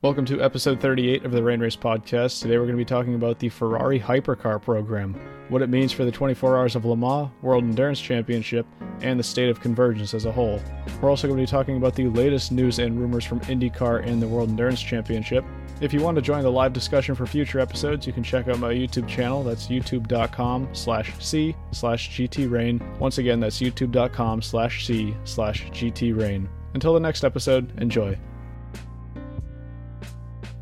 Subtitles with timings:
[0.00, 2.40] Welcome to episode 38 of the Rain Race podcast.
[2.40, 5.14] Today we're going to be talking about the Ferrari Hypercar program,
[5.48, 8.64] what it means for the 24 Hours of Le Mans, World Endurance Championship,
[9.00, 10.62] and the state of convergence as a whole.
[11.02, 14.22] We're also going to be talking about the latest news and rumors from IndyCar and
[14.22, 15.44] the World Endurance Championship.
[15.80, 18.60] If you want to join the live discussion for future episodes, you can check out
[18.60, 19.42] my YouTube channel.
[19.42, 22.98] That's youtube.com slash C slash GTRain.
[23.00, 26.46] Once again, that's youtube.com slash C slash GTRain.
[26.74, 28.16] Until the next episode, enjoy.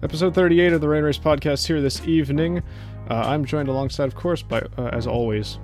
[0.07, 2.63] Episode 38 of the Rain Race podcast here this evening.
[3.11, 5.59] Uh, I'm joined alongside, of course, by, uh, as always,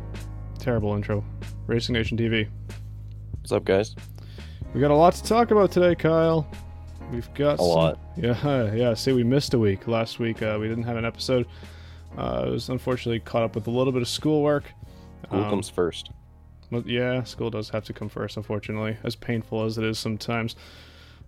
[0.59, 1.25] terrible intro,
[1.69, 2.49] Racing Nation TV.
[3.39, 3.95] What's up, guys?
[4.75, 6.49] We got a lot to talk about today, Kyle.
[7.13, 8.01] We've got A some- lot.
[8.17, 8.95] Yeah, yeah.
[8.95, 10.43] See, we missed a week last week.
[10.43, 11.47] Uh, we didn't have an episode.
[12.19, 14.65] Uh, I was unfortunately caught up with a little bit of schoolwork.
[15.31, 16.11] Who Um, comes first?
[16.85, 20.57] Yeah, school does have to come first, unfortunately, as painful as it is sometimes.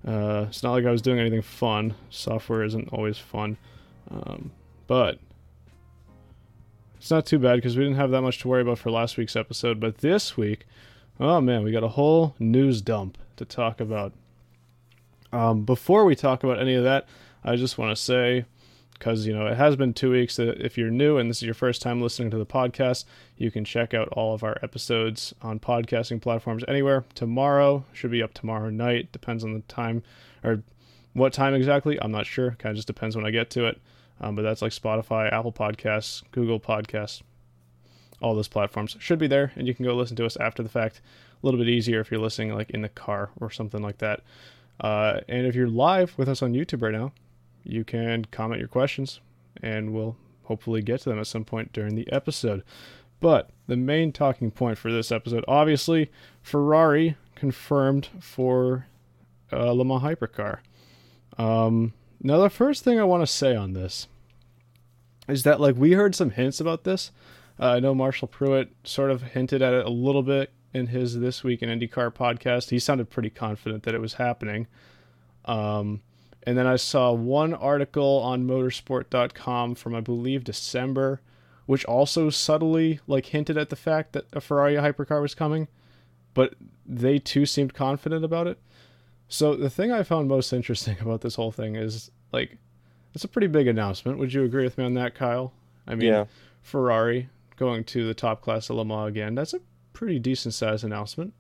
[0.07, 1.95] Uh, it's not like I was doing anything fun.
[2.11, 3.57] Software isn't always fun.
[4.11, 4.51] Um,
[4.87, 5.19] but
[6.99, 9.17] it's not too bad because we didn't have that much to worry about for last
[9.17, 9.81] week's episode.
[9.81, 10.67] But this week,
[11.19, 14.13] oh man, we got a whole news dump to talk about.
[15.33, 17.07] Um, before we talk about any of that,
[17.43, 18.45] I just want to say,
[18.95, 20.39] because you know it has been two weeks.
[20.39, 23.05] If you're new and this is your first time listening to the podcast,
[23.37, 27.05] you can check out all of our episodes on podcasting platforms anywhere.
[27.15, 29.13] Tomorrow should be up tomorrow night.
[29.13, 30.03] Depends on the time
[30.43, 30.63] or
[31.13, 32.01] what time exactly.
[32.01, 32.53] I'm not sure.
[32.59, 33.81] Kind of just depends when I get to it.
[34.21, 37.23] Um, but that's like Spotify, Apple Podcasts, Google Podcasts,
[38.21, 40.69] all those platforms should be there, and you can go listen to us after the
[40.69, 41.01] fact.
[41.43, 44.23] A little bit easier if you're listening like in the car or something like that.
[44.81, 47.13] Uh, and if you're live with us on YouTube right now,
[47.65, 49.21] you can comment your questions,
[49.63, 52.63] and we'll hopefully get to them at some point during the episode.
[53.21, 56.11] But the main talking point for this episode, obviously,
[56.43, 58.87] Ferrari confirmed for
[59.53, 60.59] uh, Le Mans Hypercar.
[61.39, 64.09] Um, now, the first thing I want to say on this
[65.29, 67.11] is that, like, we heard some hints about this.
[67.59, 71.19] Uh, I know Marshall Pruett sort of hinted at it a little bit in his
[71.19, 72.71] This Week in IndyCar podcast.
[72.71, 74.67] He sounded pretty confident that it was happening.
[75.45, 76.03] Um,
[76.47, 81.21] and then I saw one article on motorsport.com from, I believe, December,
[81.67, 85.69] which also subtly, like, hinted at the fact that a Ferrari hypercar was coming,
[86.35, 86.55] but
[86.87, 88.59] they too seemed confident about it.
[89.29, 92.59] So the thing I found most interesting about this whole thing is like
[93.15, 94.19] it's a pretty big announcement.
[94.19, 95.53] Would you agree with me on that, Kyle?
[95.87, 96.25] I mean, Yeah.
[96.63, 99.35] Ferrari going to the top class of Le Mans again.
[99.35, 99.61] That's a
[99.93, 101.33] pretty decent sized announcement.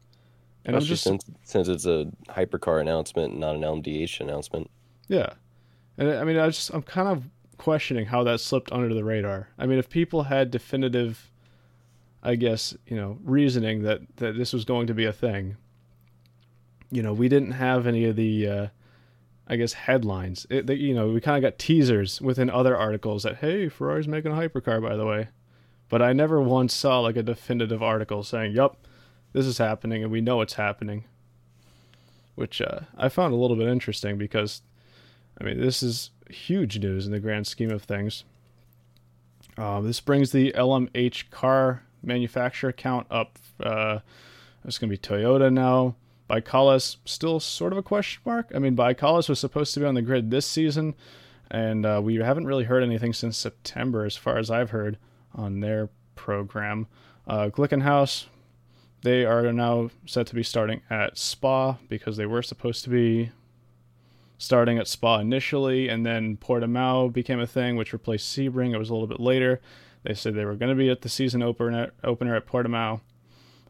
[0.64, 4.70] And I'm just since since it's a hypercar announcement, not an LMDH announcement.
[5.08, 5.34] Yeah.
[5.96, 7.24] And I mean, I just I'm kind of
[7.56, 9.48] questioning how that slipped under the radar.
[9.58, 11.30] I mean, if people had definitive
[12.24, 15.56] I guess, you know, reasoning that that this was going to be a thing,
[16.90, 18.66] you know, we didn't have any of the uh
[19.46, 20.46] I guess headlines.
[20.48, 24.32] It, you know, we kind of got teasers within other articles that hey, Ferrari's making
[24.32, 25.28] a hypercar by the way.
[25.90, 28.78] But I never once saw like a definitive article saying, "Yep,
[29.34, 31.04] this is happening and we know it's happening."
[32.36, 34.62] Which uh, I found a little bit interesting because
[35.40, 38.24] I mean, this is huge news in the grand scheme of things.
[39.56, 43.38] Um, this brings the LMH car manufacturer count up.
[43.60, 44.00] Uh,
[44.64, 45.94] it's going to be Toyota now.
[46.28, 48.50] ByKolles still sort of a question mark.
[48.54, 50.94] I mean, ByKolles was supposed to be on the grid this season,
[51.50, 54.98] and uh, we haven't really heard anything since September, as far as I've heard,
[55.34, 56.86] on their program.
[57.26, 58.26] Uh, Glickenhaus,
[59.02, 63.30] they are now set to be starting at Spa because they were supposed to be
[64.44, 68.74] starting at Spa initially, and then Portimao became a thing, which replaced Sebring.
[68.74, 69.60] It was a little bit later.
[70.02, 73.00] They said they were going to be at the season opener opener at Portimao,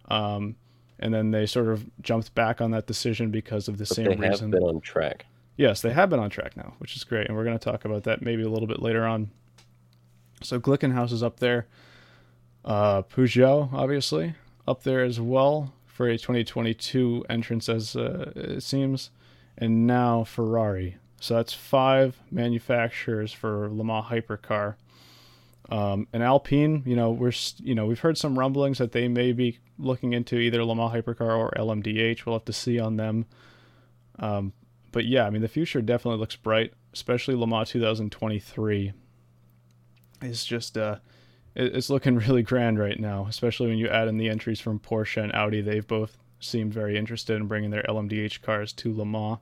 [0.09, 0.57] um,
[0.99, 4.05] and then they sort of jumped back on that decision because of the But same
[4.07, 4.51] they reason.
[4.53, 5.27] have been on track.
[5.57, 7.85] Yes, they have been on track now, which is great, and we're going to talk
[7.85, 9.31] about that maybe a little bit later on.
[10.43, 11.67] So Glickenhaus is up there.
[12.65, 14.35] Uh, Peugeot, obviously,
[14.67, 19.11] up there as well for a 2022 entrance, as uh, it seems,
[19.57, 20.97] and now Ferrari.
[21.21, 24.75] So that's five manufacturers for Le Mans Hypercar.
[25.71, 29.33] Um, and Alpine, you know, we're you know we've heard some rumblings that they may
[29.33, 32.27] be looking into either Le Mans Hypercar or LMDH.
[32.27, 33.27] We'll have to see on them.
[34.19, 34.53] Um,
[34.93, 38.93] but yeah, I mean the future definitely looks bright, especially Le Mans 2023.
[40.21, 40.97] It's just uh,
[41.55, 44.79] it, it's looking really grand right now, especially when you add in the entries from
[44.79, 45.63] Porsche and Audi.
[45.63, 49.39] They've both seemed very interested in bringing their LMDH cars to Le Mans.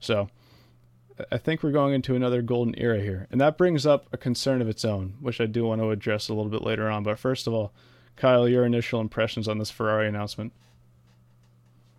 [0.00, 0.28] So
[1.30, 4.60] I think we're going into another golden era here, and that brings up a concern
[4.60, 7.02] of its own, which I do want to address a little bit later on.
[7.02, 7.72] But first of all,
[8.16, 10.52] Kyle, your initial impressions on this Ferrari announcement?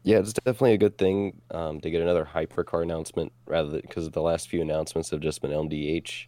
[0.03, 4.09] Yeah, it's definitely a good thing um, to get another hypercar announcement rather than because
[4.09, 6.27] the last few announcements have just been LMDH,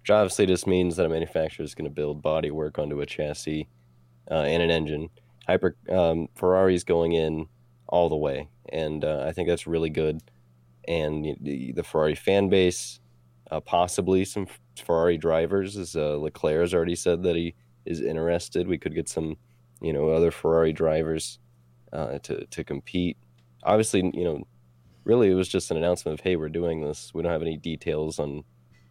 [0.00, 3.68] which obviously just means that a manufacturer is going to build bodywork onto a chassis
[4.30, 5.10] uh, and an engine.
[5.46, 7.46] Hyper um, Ferrari's going in
[7.88, 10.20] all the way, and uh, I think that's really good.
[10.88, 13.00] And the, the Ferrari fan base,
[13.50, 14.46] uh, possibly some
[14.76, 17.54] Ferrari drivers, as uh, Leclerc has already said that he
[17.84, 18.68] is interested.
[18.68, 19.36] We could get some,
[19.80, 21.38] you know, other Ferrari drivers
[21.92, 23.16] uh, to to compete.
[23.62, 24.46] Obviously, you know,
[25.04, 27.12] really it was just an announcement of hey, we're doing this.
[27.14, 28.42] We don't have any details on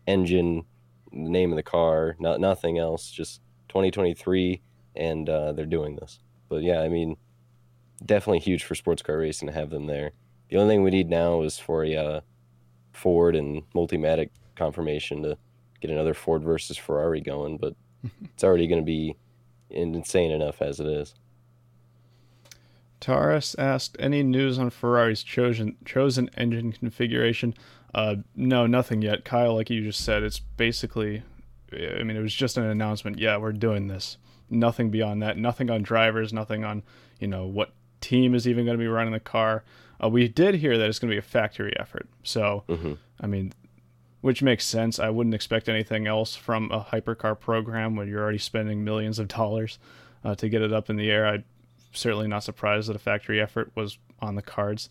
[0.08, 0.64] engine,
[1.12, 3.12] the name of the car, not nothing else.
[3.12, 4.62] Just 2023,
[4.96, 6.20] and uh, they're doing this.
[6.50, 7.18] But yeah, I mean,
[8.06, 10.12] definitely huge for sports car racing to have them there.
[10.50, 12.22] The only thing we need now is for a uh,
[12.94, 15.38] Ford and Multimatic confirmation to
[15.82, 17.76] get another Ford versus Ferrari going, but
[18.24, 19.16] it's already going to be
[19.70, 21.16] insane enough as it is.
[23.00, 27.54] Taurus asked, "Any news on Ferrari's chosen chosen engine configuration?"
[27.94, 29.24] Uh, no, nothing yet.
[29.24, 31.24] Kyle, like you just said, it's basically,
[31.72, 33.20] I mean, it was just an announcement.
[33.20, 34.18] Yeah, we're doing this.
[34.50, 35.38] Nothing beyond that.
[35.38, 36.32] Nothing on drivers.
[36.34, 36.84] Nothing on,
[37.20, 37.72] you know, what
[38.02, 39.64] team is even going to be running the car.
[40.04, 42.08] Uh, we did hear that it's going to be a factory effort.
[42.24, 42.94] So, mm-hmm.
[43.20, 43.54] I mean,
[44.22, 45.00] which makes sense.
[45.00, 49.28] I wouldn't expect anything else from a hypercar program when you're already spending millions of
[49.28, 49.78] dollars
[50.24, 51.28] uh, to get it up in the air.
[51.28, 51.44] I'm
[51.94, 54.90] certainly not surprised that a factory effort was on the cards,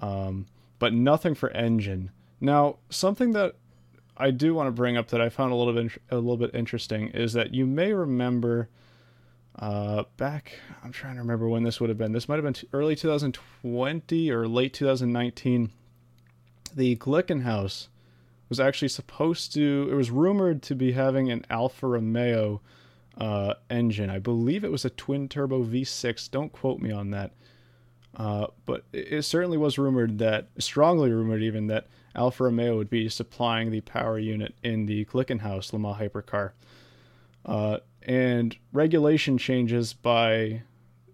[0.00, 0.46] um,
[0.78, 2.10] but nothing for engine.
[2.40, 3.56] Now, something that
[4.16, 6.54] I do want to bring up that I found a little bit a little bit
[6.54, 8.68] interesting is that you may remember
[9.58, 10.58] uh, back.
[10.82, 12.12] I'm trying to remember when this would have been.
[12.12, 15.70] This might have been early 2020 or late 2019.
[16.74, 17.88] The Glickenhaus
[18.48, 19.88] was actually supposed to.
[19.90, 22.60] It was rumored to be having an Alfa Romeo
[23.18, 24.10] uh, engine.
[24.10, 26.30] I believe it was a twin turbo V6.
[26.30, 27.32] Don't quote me on that.
[28.14, 33.08] Uh, but it certainly was rumored that, strongly rumored even, that Alfa Romeo would be
[33.08, 36.52] supplying the power unit in the Glickenhaus Le Mans hypercar.
[38.06, 40.62] And regulation changes by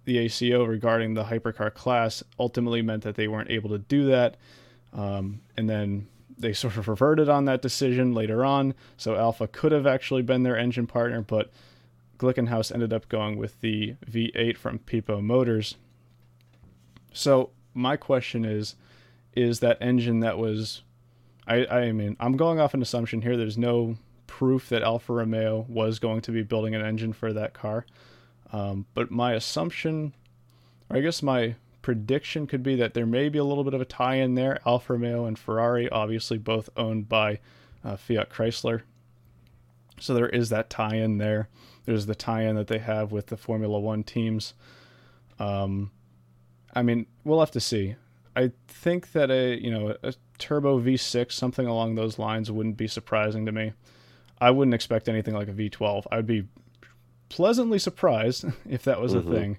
[0.04, 4.36] the ACO regarding the hypercar class ultimately meant that they weren't able to do that.
[4.92, 6.08] Um, and then
[6.38, 8.74] they sort of reverted on that decision later on.
[8.96, 11.50] So Alfa could have actually been their engine partner, but
[12.18, 15.76] Glickenhaus ended up going with the V8 from Pipo Motors.
[17.12, 18.76] So my question is,
[19.34, 20.82] is that engine that was,
[21.46, 23.36] I, I mean, I'm going off an assumption here.
[23.36, 23.96] There's no
[24.28, 27.84] proof that Alfa Romeo was going to be building an engine for that car.
[28.52, 30.14] Um, but my assumption,
[30.88, 33.80] or I guess my prediction could be that there may be a little bit of
[33.80, 34.60] a tie in there.
[34.64, 37.40] Alfa Romeo and Ferrari, obviously both owned by
[37.84, 38.82] uh, Fiat Chrysler.
[39.98, 41.48] So there is that tie in there.
[41.84, 44.54] There's the tie in that they have with the Formula One teams.
[45.38, 45.90] Um,
[46.74, 47.96] I mean, we'll have to see.
[48.36, 52.86] I think that a you know a turbo V6, something along those lines, wouldn't be
[52.86, 53.72] surprising to me.
[54.40, 56.06] I wouldn't expect anything like a V12.
[56.10, 56.46] I'd be
[57.28, 59.28] pleasantly surprised if that was mm-hmm.
[59.28, 59.58] a thing.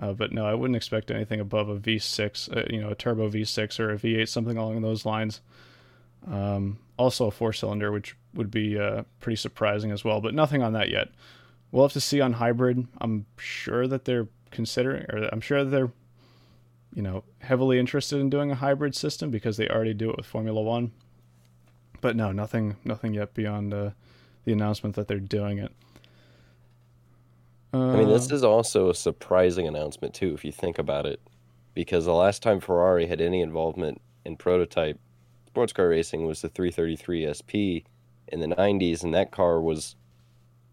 [0.00, 3.28] Uh, but no, I wouldn't expect anything above a V6, uh, you know, a turbo
[3.28, 5.40] V6 or a V8, something along those lines.
[6.30, 10.62] Um, also a four cylinder, which would be uh, pretty surprising as well, but nothing
[10.62, 11.08] on that yet.
[11.70, 12.86] We'll have to see on hybrid.
[13.00, 15.90] I'm sure that they're considering, or I'm sure that they're,
[16.94, 20.26] you know, heavily interested in doing a hybrid system because they already do it with
[20.26, 20.92] Formula One.
[22.00, 23.90] But no, nothing, nothing yet beyond uh,
[24.44, 25.72] the announcement that they're doing it.
[27.72, 31.06] Uh, I mean, this uh, is also a surprising announcement too, if you think about
[31.06, 31.20] it,
[31.74, 34.98] because the last time Ferrari had any involvement in prototype
[35.46, 37.52] sports car racing was the 333 SP
[38.28, 39.96] in the 90s, and that car was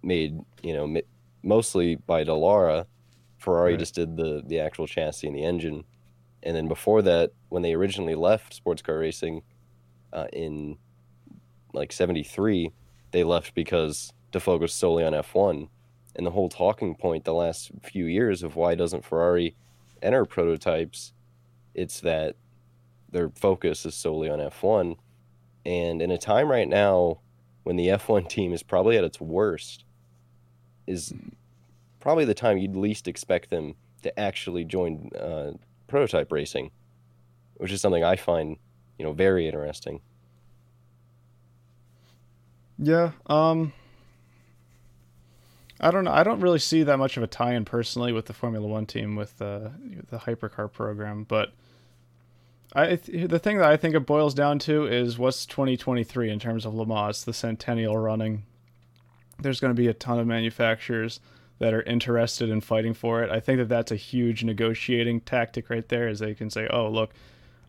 [0.03, 1.01] made, you know,
[1.43, 2.85] mostly by Dallara.
[3.37, 3.79] Ferrari right.
[3.79, 5.83] just did the the actual chassis and the engine,
[6.43, 9.41] and then before that, when they originally left sports car racing
[10.13, 10.77] uh, in
[11.73, 12.71] like '73
[13.15, 15.69] they left because to focus solely on F1.
[16.17, 19.55] And the whole talking point the last few years of why doesn't Ferrari
[20.01, 21.13] enter prototypes,
[21.73, 22.35] it's that
[23.09, 24.97] their focus is solely on F1.
[25.65, 27.19] And in a time right now
[27.63, 29.85] when the F1 team is probably at its worst,
[30.85, 31.13] is
[32.01, 35.53] probably the time you'd least expect them to actually join uh,
[35.87, 36.69] prototype racing,
[37.55, 38.57] which is something I find,
[38.99, 40.01] you know, very interesting.
[42.77, 43.11] Yeah.
[43.27, 43.73] Um.
[45.79, 46.11] I don't know.
[46.11, 49.15] I don't really see that much of a tie-in personally with the Formula One team
[49.15, 49.71] with the
[50.09, 51.51] the hypercar program, but
[52.73, 56.65] I the thing that I think it boils down to is what's 2023 in terms
[56.65, 58.43] of Le Mans, the centennial running.
[59.39, 61.19] There's going to be a ton of manufacturers
[61.59, 63.29] that are interested in fighting for it.
[63.29, 66.89] I think that that's a huge negotiating tactic right there, as they can say, "Oh,
[66.89, 67.11] look,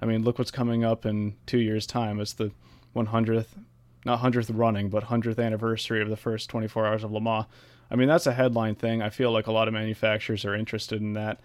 [0.01, 2.21] I mean, look what's coming up in two years' time.
[2.21, 2.51] It's the
[2.95, 3.59] 100th,
[4.07, 7.45] not 100th running, but 100th anniversary of the first 24 hours of Le Mans."
[7.91, 9.03] I mean, that's a headline thing.
[9.03, 11.41] I feel like a lot of manufacturers are interested in that,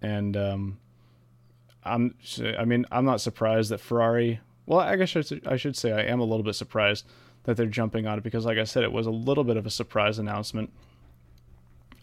[0.00, 0.78] and um,
[1.84, 2.14] I'm,
[2.58, 4.40] I mean, I'm not surprised that Ferrari.
[4.66, 5.16] Well, I guess
[5.46, 7.06] I should say I am a little bit surprised
[7.44, 9.66] that they're jumping on it because, like I said, it was a little bit of
[9.66, 10.72] a surprise announcement.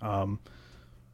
[0.01, 0.39] Um,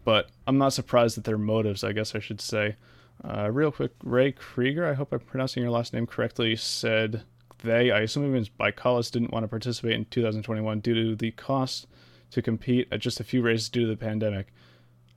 [0.04, 1.84] but I'm not surprised at their motives.
[1.84, 2.76] I guess I should say.
[3.24, 4.86] Uh, real quick, Ray Krieger.
[4.86, 6.56] I hope I'm pronouncing your last name correctly.
[6.56, 7.24] Said
[7.66, 11.32] they, I assume it means ByKolles, didn't want to participate in 2021 due to the
[11.32, 11.88] cost
[12.32, 14.48] to compete at just a few races due to the pandemic.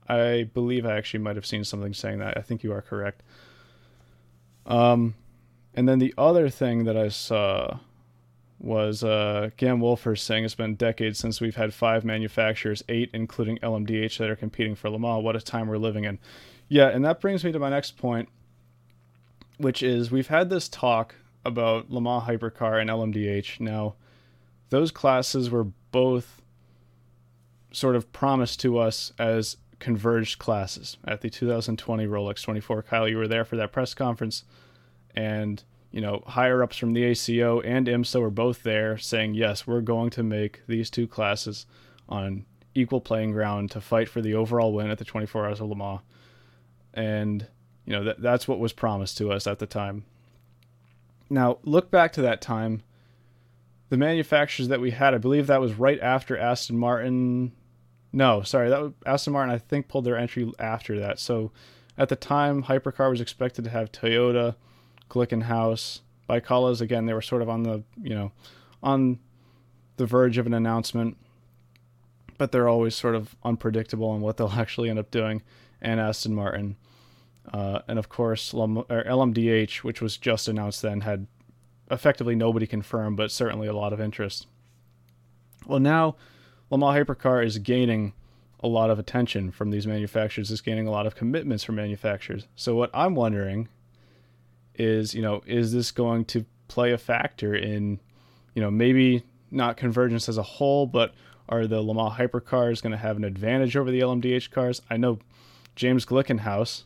[0.07, 2.37] I believe I actually might have seen something saying that.
[2.37, 3.21] I think you are correct.
[4.65, 5.15] Um,
[5.73, 7.79] and then the other thing that I saw
[8.59, 13.57] was uh, Gam Wolfers saying it's been decades since we've had five manufacturers, eight including
[13.59, 15.23] LMDH, that are competing for Le Mans.
[15.23, 16.19] What a time we're living in.
[16.67, 18.29] Yeah, and that brings me to my next point,
[19.57, 21.15] which is we've had this talk
[21.45, 23.59] about Le Mans Hypercar and LMDH.
[23.59, 23.95] Now,
[24.69, 26.41] those classes were both
[27.71, 32.83] sort of promised to us as converged classes at the 2020 Rolex 24.
[32.83, 34.43] Kyle, you were there for that press conference,
[35.15, 39.65] and you know, higher ups from the ACO and IMSA were both there saying, yes,
[39.65, 41.65] we're going to make these two classes
[42.07, 45.69] on equal playing ground to fight for the overall win at the 24 Hours of
[45.69, 46.01] Le Mans.
[46.93, 47.47] And,
[47.85, 50.05] you know, that, that's what was promised to us at the time.
[51.29, 52.81] Now, look back to that time.
[53.89, 57.53] The manufacturers that we had, I believe that was right after Aston Martin.
[58.11, 59.53] No, sorry, that was Aston Martin.
[59.53, 61.19] I think pulled their entry after that.
[61.19, 61.51] So,
[61.97, 64.55] at the time, Hypercar was expected to have Toyota,
[65.09, 66.81] Glickenhaus, ByKolles.
[66.81, 68.31] Again, they were sort of on the you know
[68.81, 69.19] on
[69.97, 71.17] the verge of an announcement,
[72.37, 75.41] but they're always sort of unpredictable on what they'll actually end up doing.
[75.81, 76.77] And Aston Martin,
[77.51, 81.27] uh, and of course LMDH, which was just announced then, had
[81.91, 84.47] effectively nobody confirmed, but certainly a lot of interest.
[85.65, 86.15] Well, now
[86.69, 88.13] Le Mans Hypercar is gaining
[88.61, 90.51] a lot of attention from these manufacturers.
[90.51, 92.47] is gaining a lot of commitments from manufacturers.
[92.55, 93.69] So what I'm wondering
[94.75, 97.99] is you know is this going to play a factor in
[98.53, 101.13] you know maybe not convergence as a whole, but
[101.47, 104.81] are the Le Mans hypercars going to have an advantage over the LMDH cars?
[104.89, 105.19] I know
[105.75, 106.83] James Glickenhaus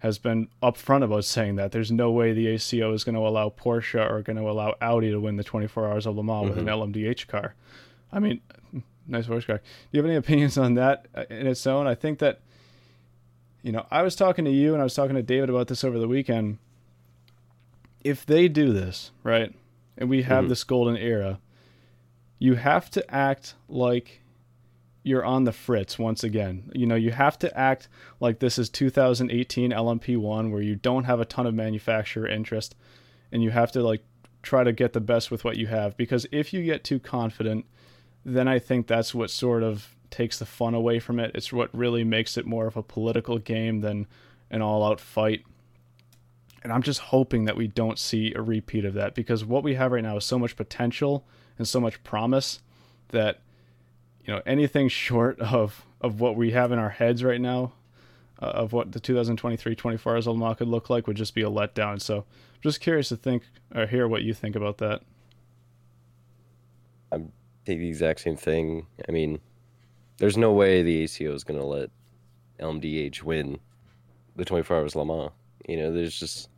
[0.00, 3.50] has been upfront about saying that there's no way the ACO is going to allow
[3.50, 6.48] Porsche or going to allow Audi to win the 24 Hours of Le Mans mm-hmm.
[6.50, 7.30] with an LMDH mm-hmm.
[7.30, 7.54] car.
[8.10, 8.40] I mean,
[9.06, 9.58] nice horse car.
[9.58, 11.86] Do you have any opinions on that uh, in its own?
[11.86, 12.40] I think that,
[13.62, 15.84] you know, I was talking to you and I was talking to David about this
[15.84, 16.58] over the weekend
[18.02, 19.54] if they do this, right,
[19.96, 20.48] and we have mm-hmm.
[20.48, 21.38] this golden era,
[22.38, 24.19] you have to act like
[25.10, 26.70] you're on the fritz once again.
[26.74, 27.88] You know, you have to act
[28.20, 32.74] like this is 2018 LMP1 where you don't have a ton of manufacturer interest
[33.32, 34.02] and you have to like
[34.42, 37.66] try to get the best with what you have because if you get too confident,
[38.24, 41.32] then I think that's what sort of takes the fun away from it.
[41.34, 44.06] It's what really makes it more of a political game than
[44.50, 45.44] an all-out fight
[46.62, 49.74] and I'm just hoping that we don't see a repeat of that because what we
[49.74, 51.24] have right now is so much potential
[51.58, 52.60] and so much promise
[53.08, 53.40] that
[54.24, 57.72] you know anything short of of what we have in our heads right now
[58.40, 61.50] uh, of what the 2023 24 hours old could look like would just be a
[61.50, 62.00] letdown.
[62.00, 65.02] So I'm just curious to think or hear what you think about that.
[67.12, 67.32] I'm
[67.64, 68.86] the exact same thing.
[69.08, 69.40] I mean,
[70.18, 71.90] there's no way the ACO is going to let
[72.60, 73.58] LMDH win
[74.36, 75.30] the 24 hours Le Mans.
[75.68, 76.48] You know, there's just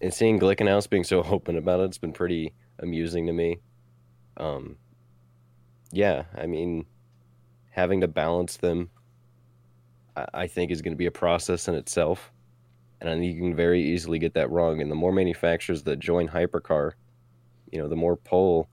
[0.00, 3.58] and seeing Glickenhaus being so open about it, it's been pretty amusing to me.
[4.36, 4.76] Um,
[5.92, 6.86] yeah, I mean,
[7.70, 8.90] having to balance them,
[10.16, 12.32] I, I think is going to be a process in itself,
[13.00, 14.80] and you can very easily get that wrong.
[14.80, 16.92] And the more manufacturers that join Hypercar,
[17.70, 18.68] you know, the more pull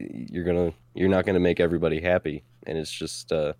[0.00, 3.52] you're gonna you're not gonna make everybody happy, and it's just, uh,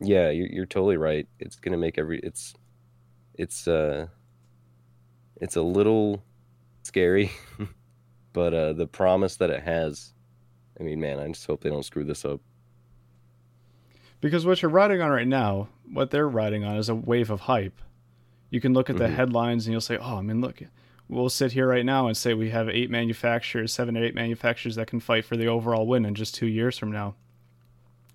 [0.00, 1.28] yeah, you're, you're totally right.
[1.38, 2.54] It's gonna make every it's
[3.34, 4.06] it's uh
[5.40, 6.22] it's a little
[6.82, 7.30] scary,
[8.32, 10.13] but uh, the promise that it has,
[10.78, 12.40] I mean, man, I just hope they don't screw this up.
[14.20, 17.40] Because what you're riding on right now, what they're riding on is a wave of
[17.40, 17.80] hype.
[18.50, 19.16] You can look at the mm-hmm.
[19.16, 20.62] headlines and you'll say, "Oh, I mean, look,
[21.08, 24.76] we'll sit here right now and say we have eight manufacturers, seven or eight manufacturers
[24.76, 27.16] that can fight for the overall win in just two years from now."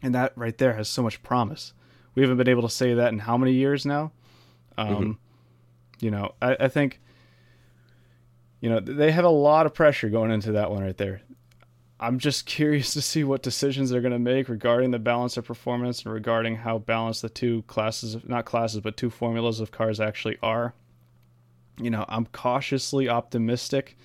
[0.01, 1.73] And that right there has so much promise.
[2.15, 4.11] We haven't been able to say that in how many years now?
[4.77, 5.11] Um, mm-hmm.
[5.99, 6.99] You know, I, I think
[8.61, 11.21] you know they have a lot of pressure going into that one right there.
[11.99, 15.45] I'm just curious to see what decisions they're going to make regarding the balance of
[15.45, 19.71] performance and regarding how balanced the two classes, of, not classes, but two formulas of
[19.71, 20.73] cars actually are.
[21.77, 23.97] You know, I'm cautiously optimistic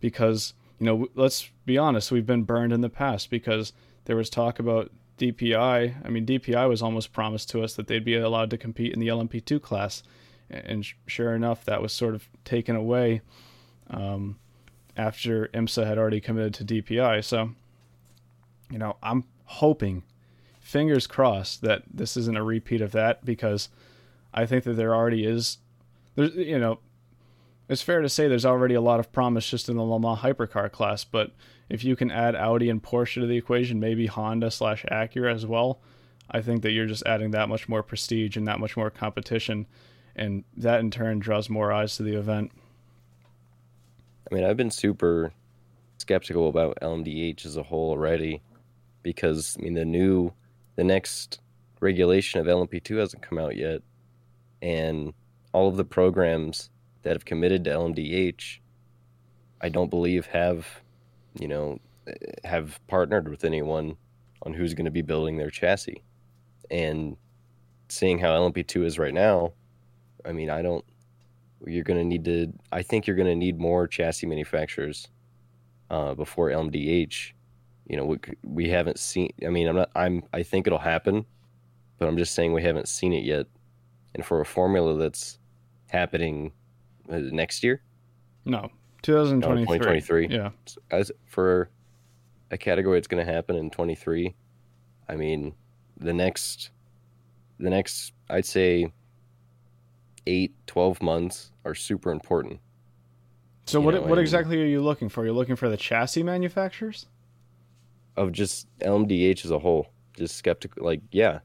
[0.00, 3.72] because, you know, let's be honest, we've been burned in the past because
[4.06, 5.94] there was talk about DPI.
[6.02, 9.00] I mean, DPI was almost promised to us that they'd be allowed to compete in
[9.00, 10.02] the LMP2 class.
[10.48, 13.20] And sure enough, that was sort of taken away.
[13.88, 14.38] Um,
[14.96, 17.24] after IMSA had already committed to DPI.
[17.24, 17.50] So,
[18.70, 20.02] you know, I'm hoping,
[20.60, 23.68] fingers crossed, that this isn't a repeat of that because
[24.32, 25.58] I think that there already is,
[26.14, 26.78] there's, you know,
[27.68, 30.20] it's fair to say there's already a lot of promise just in the Le Mans
[30.20, 31.30] hypercar class, but
[31.68, 35.46] if you can add Audi and Porsche to the equation, maybe Honda slash Acura as
[35.46, 35.80] well,
[36.28, 39.66] I think that you're just adding that much more prestige and that much more competition,
[40.16, 42.50] and that in turn draws more eyes to the event.
[44.30, 45.32] I mean, I've been super
[45.98, 48.42] skeptical about LMDH as a whole already
[49.02, 50.32] because, I mean, the new,
[50.76, 51.40] the next
[51.80, 53.82] regulation of LMP2 hasn't come out yet.
[54.62, 55.14] And
[55.52, 56.70] all of the programs
[57.02, 58.58] that have committed to LMDH,
[59.60, 60.66] I don't believe have,
[61.38, 61.78] you know,
[62.44, 63.96] have partnered with anyone
[64.42, 66.02] on who's going to be building their chassis.
[66.70, 67.16] And
[67.88, 69.52] seeing how LMP2 is right now,
[70.24, 70.84] I mean, I don't,
[71.66, 72.52] you're going to need to.
[72.72, 75.08] I think you're going to need more chassis manufacturers
[75.90, 77.32] uh, before LMDH.
[77.86, 79.30] You know, we, we haven't seen.
[79.44, 79.90] I mean, I'm not.
[79.94, 80.22] I'm.
[80.32, 81.24] I think it'll happen,
[81.98, 83.46] but I'm just saying we haven't seen it yet.
[84.14, 85.38] And for a formula that's
[85.88, 86.52] happening
[87.10, 87.82] uh, next year,
[88.44, 88.70] no,
[89.02, 89.78] 2023.
[89.78, 90.28] 2023.
[90.28, 90.50] Yeah.
[90.90, 91.70] As for
[92.50, 94.34] a category that's going to happen in 23,
[95.08, 95.54] I mean,
[95.96, 96.70] the next,
[97.58, 98.92] the next, I'd say
[100.26, 102.60] 8, 12 months are super important.
[103.66, 105.24] So what know, what exactly are you looking for?
[105.24, 107.06] You're looking for the chassis manufacturers?
[108.16, 109.88] Of just LMDH as a whole.
[110.16, 111.40] Just skeptical like yeah.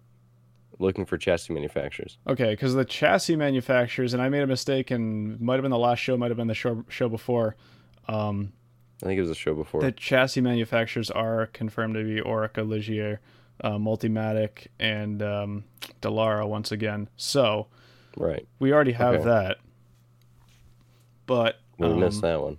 [0.79, 2.17] Looking for chassis manufacturers.
[2.27, 5.77] Okay, because the chassis manufacturers, and I made a mistake, and might have been the
[5.77, 7.55] last show, might have been the show show before.
[8.07, 8.51] Um,
[9.01, 9.81] I think it was a show before.
[9.81, 13.19] The chassis manufacturers are confirmed to be Oreca, Ligier,
[13.61, 15.63] uh, Multimatic, and um,
[16.01, 17.09] Dallara once again.
[17.15, 17.67] So
[18.17, 18.47] Right.
[18.59, 19.23] We already have okay.
[19.25, 19.57] that.
[21.25, 22.57] But we um, missed that one.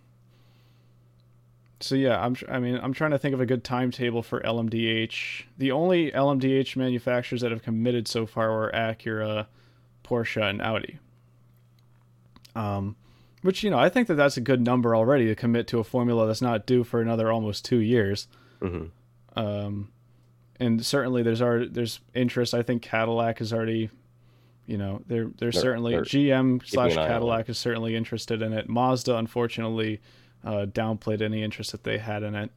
[1.81, 2.37] So yeah, I'm.
[2.49, 5.45] I mean, I'm trying to think of a good timetable for LMDH.
[5.59, 9.47] The only LMDH manufacturers that have committed so far were Acura,
[10.03, 10.99] Porsche, and Audi.
[12.55, 12.97] Um,
[13.42, 15.85] which you know, I think that that's a good number already to commit to a
[15.85, 18.27] formula that's not due for another almost two years.
[18.61, 19.38] Mm-hmm.
[19.38, 19.92] Um,
[20.59, 22.55] and certainly there's already there's interest.
[22.55, 23.90] I think Cadillac has already
[24.66, 28.68] you know, they're they're, they're certainly they're GM slash Cadillac is certainly interested in it.
[28.68, 30.00] Mazda, unfortunately,
[30.44, 32.50] uh, downplayed any interest that they had in it,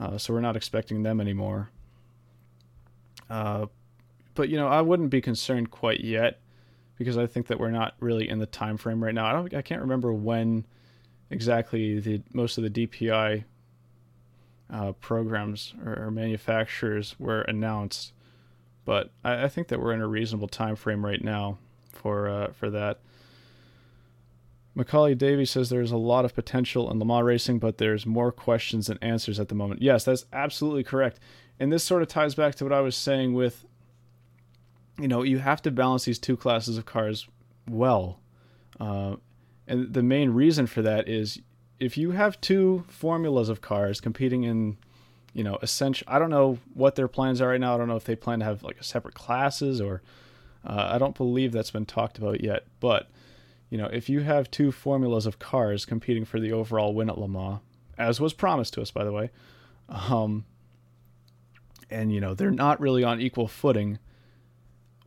[0.00, 1.70] uh, so we're not expecting them anymore.
[3.28, 3.66] Uh,
[4.34, 6.40] but you know, I wouldn't be concerned quite yet
[6.96, 9.26] because I think that we're not really in the time frame right now.
[9.26, 10.64] I don't, I can't remember when
[11.30, 13.44] exactly the most of the DPI
[14.72, 18.12] uh, programs or, or manufacturers were announced
[18.84, 21.58] but I, I, think that we're in a reasonable time frame right now
[21.92, 23.00] for uh, for that.
[24.74, 28.32] Macaulay Davies says there's a lot of potential in Le Mans racing, but there's more
[28.32, 29.82] questions than answers at the moment.
[29.82, 31.20] Yes, that's absolutely correct.
[31.60, 33.64] And this sort of ties back to what I was saying with,
[34.98, 37.28] you know, you have to balance these two classes of cars
[37.70, 38.18] well.
[38.80, 39.16] Uh,
[39.68, 41.40] and the main reason for that is
[41.78, 44.76] if you have two formulas of cars competing in
[45.34, 46.06] you know, essential.
[46.08, 47.74] I don't know what their plans are right now.
[47.74, 50.00] I don't know if they plan to have like a separate classes or
[50.64, 52.64] uh, I don't believe that's been talked about yet.
[52.80, 53.10] But
[53.68, 57.18] you know, if you have two formulas of cars competing for the overall win at
[57.18, 57.58] Le Mans,
[57.98, 59.30] as was promised to us, by the way,
[59.88, 60.44] um,
[61.90, 63.98] and you know they're not really on equal footing,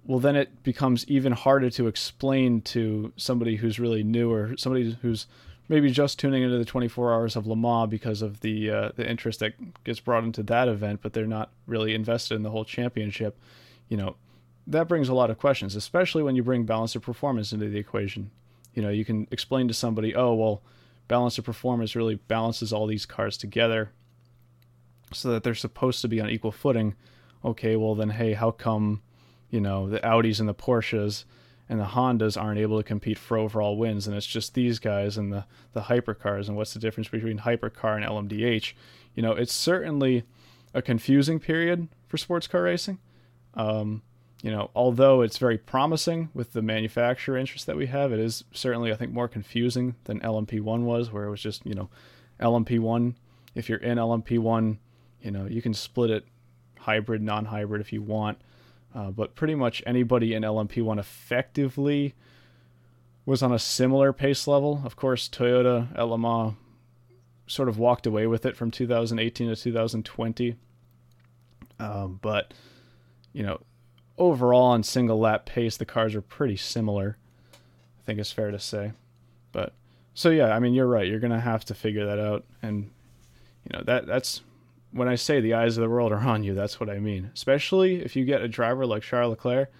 [0.03, 4.97] well then it becomes even harder to explain to somebody who's really new or somebody
[5.01, 5.25] who's
[5.69, 9.09] maybe just tuning into the 24 hours of Le Mans because of the uh, the
[9.09, 9.53] interest that
[9.83, 13.37] gets brought into that event, but they're not really invested in the whole championship.
[13.89, 14.15] You know,
[14.65, 17.79] that brings a lot of questions, especially when you bring balance of performance into the
[17.79, 18.31] equation.
[18.73, 20.61] You know, you can explain to somebody, oh well,
[21.07, 23.91] balance of performance really balances all these cars together,
[25.13, 26.95] so that they're supposed to be on equal footing.
[27.43, 29.01] Okay, well then, hey, how come,
[29.49, 31.23] you know, the Audis and the Porsches
[31.69, 35.17] and the Hondas aren't able to compete for overall wins, and it's just these guys
[35.17, 36.47] and the the hypercars.
[36.47, 38.73] And what's the difference between hypercar and LMDH?
[39.15, 40.23] You know, it's certainly
[40.73, 42.99] a confusing period for sports car racing.
[43.53, 44.03] Um,
[44.43, 48.43] you know, although it's very promising with the manufacturer interest that we have, it is
[48.51, 51.89] certainly I think more confusing than LMP1 was, where it was just you know,
[52.39, 53.15] LMP1.
[53.55, 54.77] If you're in LMP1,
[55.21, 56.25] You know, you can split it
[56.79, 58.39] hybrid, non-hybrid if you want,
[58.97, 62.15] uh, but pretty much anybody in LMP1 effectively
[63.27, 64.81] was on a similar pace level.
[64.83, 65.87] Of course, Toyota
[66.19, 66.55] Mans
[67.45, 70.55] sort of walked away with it from 2018 to 2020.
[71.79, 72.55] Um, but
[73.33, 73.61] you know,
[74.17, 77.17] overall on single lap pace, the cars are pretty similar.
[77.53, 78.93] I think it's fair to say.
[79.51, 79.75] But
[80.15, 81.05] so yeah, I mean, you're right.
[81.07, 82.89] You're gonna have to figure that out, and
[83.63, 84.41] you know that that's
[84.91, 86.53] when I say the eyes of the world are on you.
[86.53, 87.31] That's what I mean.
[87.33, 89.71] Especially if you get a driver like Charles Leclerc,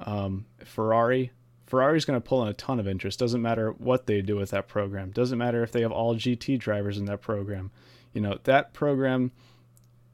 [0.00, 1.32] um, Ferrari.
[1.66, 3.18] Ferrari's going to pull in a ton of interest.
[3.18, 5.10] Doesn't matter what they do with that program.
[5.10, 7.70] Doesn't matter if they have all GT drivers in that program.
[8.12, 9.32] You know that program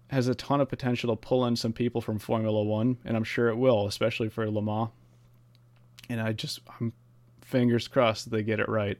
[0.09, 3.25] has a ton of potential to pull in some people from Formula One, and I'm
[3.25, 4.90] sure it will, especially for Le Mans.
[6.09, 6.93] And I just, I'm
[7.43, 8.99] fingers crossed that they get it right.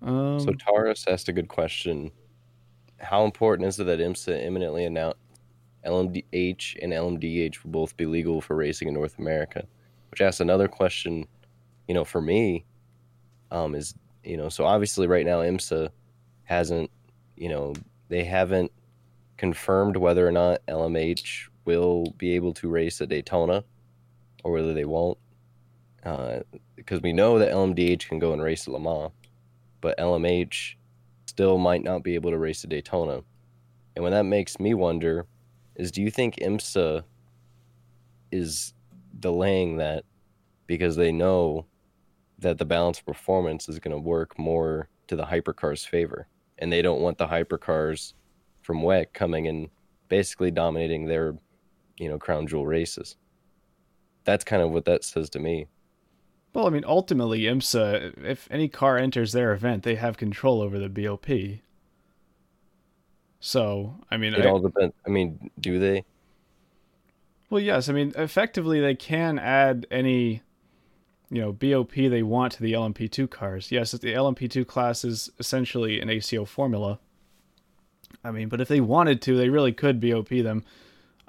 [0.00, 2.10] Um, so Taurus asked a good question.
[3.02, 5.18] How important is it that IMSA imminently announced
[5.84, 9.66] LMDH and LMDH will both be legal for racing in North America?
[10.10, 11.26] Which asks another question,
[11.88, 12.64] you know, for me,
[13.50, 15.90] um, is, you know, so obviously right now IMSA
[16.44, 16.90] hasn't,
[17.36, 17.74] you know,
[18.08, 18.70] they haven't
[19.36, 23.64] confirmed whether or not LMH will be able to race at Daytona
[24.44, 25.18] or whether they won't.
[26.04, 26.40] Uh,
[26.76, 29.12] because we know that LMDH can go and race at Le Mans,
[29.80, 30.74] but LMH
[31.26, 33.22] still might not be able to race at Daytona.
[33.94, 35.26] And when that makes me wonder
[35.76, 37.04] is do you think IMSA
[38.30, 38.74] is
[39.18, 40.04] delaying that
[40.66, 41.66] because they know
[42.38, 46.26] that the balance of performance is going to work more to the hypercars' favor
[46.58, 48.14] and they don't want the hypercars
[48.62, 49.68] from WEC coming and
[50.08, 51.36] basically dominating their,
[51.98, 53.16] you know, crown jewel races.
[54.24, 55.66] That's kind of what that says to me.
[56.52, 60.78] Well, I mean, ultimately, IMSA, if any car enters their event, they have control over
[60.78, 61.26] the BOP.
[63.40, 64.94] So, I mean, it I, all depends.
[65.06, 66.04] I mean, do they?
[67.48, 67.88] Well, yes.
[67.88, 70.42] I mean, effectively, they can add any,
[71.30, 73.72] you know, BOP they want to the LMP2 cars.
[73.72, 76.98] Yes, the LMP2 class is essentially an ACO formula,
[78.24, 80.64] I mean, but if they wanted to, they really could BOP them.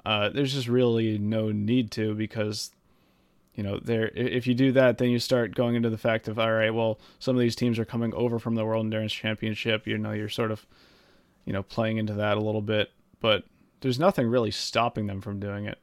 [0.04, 2.70] Uh, there's just really no need to because,
[3.54, 4.08] you know, there.
[4.14, 6.98] If you do that, then you start going into the fact of all right, well,
[7.18, 9.86] some of these teams are coming over from the World Endurance Championship.
[9.86, 10.66] You know, you're sort of,
[11.44, 12.90] you know, playing into that a little bit,
[13.20, 13.44] but
[13.80, 15.78] there's nothing really stopping them from doing it.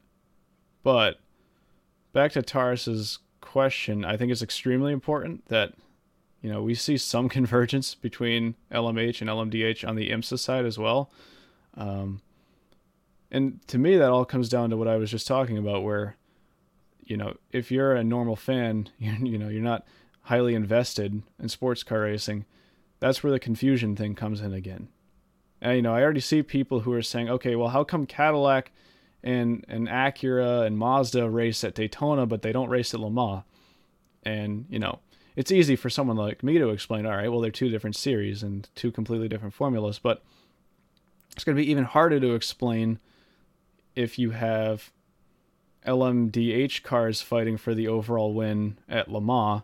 [0.83, 1.19] But
[2.13, 5.73] back to Taurus's question, I think it's extremely important that
[6.41, 10.77] you know, we see some convergence between LMH and LMDH on the IMSA side as
[10.77, 11.11] well.
[11.75, 12.21] Um,
[13.31, 16.17] and to me, that all comes down to what I was just talking about, where,
[17.03, 19.85] you know, if you're a normal fan, you, you know, you're not
[20.23, 22.45] highly invested in sports car racing,
[22.99, 24.87] that's where the confusion thing comes in again.
[25.61, 28.71] And, you know, I already see people who are saying, okay, well, how come Cadillac
[29.23, 33.43] and, and Acura and Mazda race at Daytona, but they don't race at Le Mans?
[34.23, 34.99] And, you know,
[35.35, 38.43] it's easy for someone like me to explain, all right, well, they're two different series
[38.43, 40.23] and two completely different formulas, but
[41.33, 42.99] it's going to be even harder to explain
[43.95, 44.91] if you have
[45.85, 49.63] LMDH cars fighting for the overall win at Le Mans,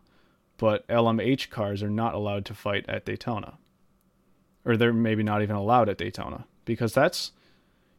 [0.57, 3.57] but LMH cars are not allowed to fight at Daytona.
[4.65, 6.45] Or they're maybe not even allowed at Daytona.
[6.65, 7.31] Because that's,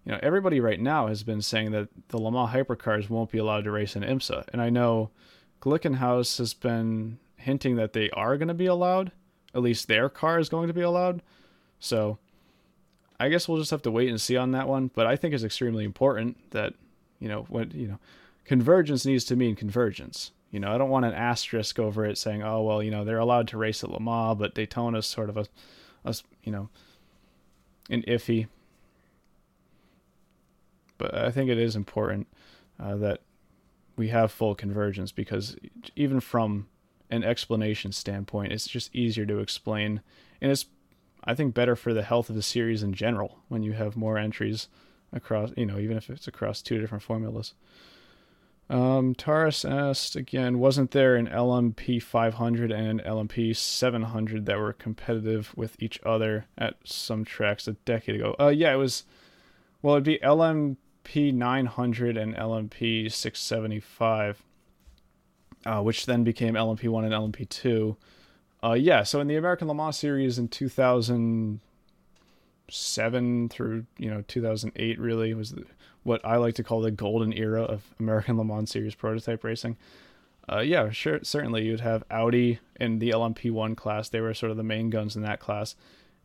[0.05, 3.39] you know, everybody right now has been saying that the Le Mans hypercars won't be
[3.39, 4.45] allowed to race in IMSA.
[4.53, 5.11] And I know
[5.61, 9.13] Glickenhaus has been hinting that they are going to be allowed.
[9.55, 11.23] At least their car is going to be allowed.
[11.79, 12.19] So
[13.19, 14.91] I guess we'll just have to wait and see on that one.
[14.95, 16.75] But I think it's extremely important that,
[17.19, 17.99] you know, what, you know,
[18.45, 20.33] convergence needs to mean convergence.
[20.51, 23.19] You know, I don't want an asterisk over it saying, oh, well, you know, they're
[23.19, 25.47] allowed to race at Le Mans, but Daytona's sort of a,
[26.05, 26.71] a you know,
[27.91, 28.47] an iffy.
[30.97, 32.27] But I think it is important
[32.81, 33.21] uh, that
[33.97, 35.57] we have full convergence because
[35.97, 36.69] even from
[37.11, 40.01] an explanation standpoint, it's just easier to explain,
[40.41, 40.67] and it's
[41.25, 44.17] I think better for the health of the series in general when you have more
[44.17, 44.69] entries
[45.13, 47.55] across, you know, even if it's across two different formulas.
[48.71, 55.55] Um, Taurus asked again, wasn't there an LMP 500 and LMP 700 that were competitive
[55.57, 58.37] with each other at some tracks a decade ago?
[58.39, 59.05] Uh, yeah, it was.
[59.81, 64.43] Well, it'd be LMP 900 and LMP 675
[65.67, 67.97] uh, which then became LMP1 and LMP2.
[68.63, 70.49] Uh, yeah, so in the American Le Mans series in
[72.69, 75.65] 2007 through you know 2008 really was the,
[76.03, 79.77] what I like to call the golden era of American Le Mans series prototype racing.
[80.51, 84.09] Uh, yeah, sure, certainly you'd have Audi in the LMP1 class.
[84.09, 85.77] They were sort of the main guns in that class,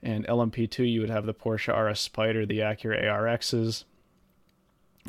[0.01, 3.83] and LMP2 you would have the Porsche RS Spyder, the Acura ARXs.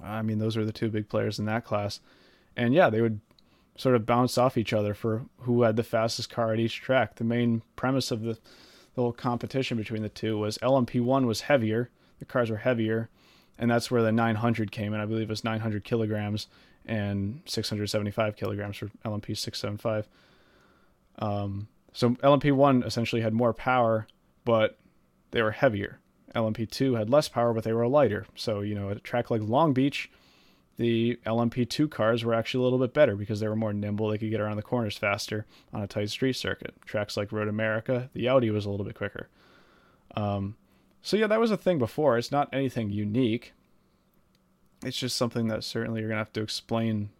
[0.02, 2.00] I mean, those are the two big players in that class,
[2.56, 3.20] and yeah, they would
[3.76, 7.16] sort of bounce off each other for who had the fastest car at each track.
[7.16, 8.38] The main premise of the,
[8.94, 13.08] the whole competition between the two was LMP1 was heavier, the cars were heavier,
[13.58, 15.00] and that's where the 900 came in.
[15.00, 16.48] I believe it was 900 kilograms
[16.86, 20.08] and 675 kilograms for LMP 675.
[21.18, 24.06] Um, so LMP1 essentially had more power,
[24.44, 24.78] but
[25.30, 25.98] they were heavier.
[26.34, 28.26] LMP2 had less power, but they were lighter.
[28.34, 30.10] So, you know, a track like Long Beach,
[30.76, 34.08] the LMP2 cars were actually a little bit better because they were more nimble.
[34.08, 36.74] They could get around the corners faster on a tight street circuit.
[36.84, 39.28] Tracks like Road America, the Audi was a little bit quicker.
[40.16, 40.56] Um,
[41.02, 42.18] so, yeah, that was a thing before.
[42.18, 43.52] It's not anything unique.
[44.84, 47.10] It's just something that certainly you're going to have to explain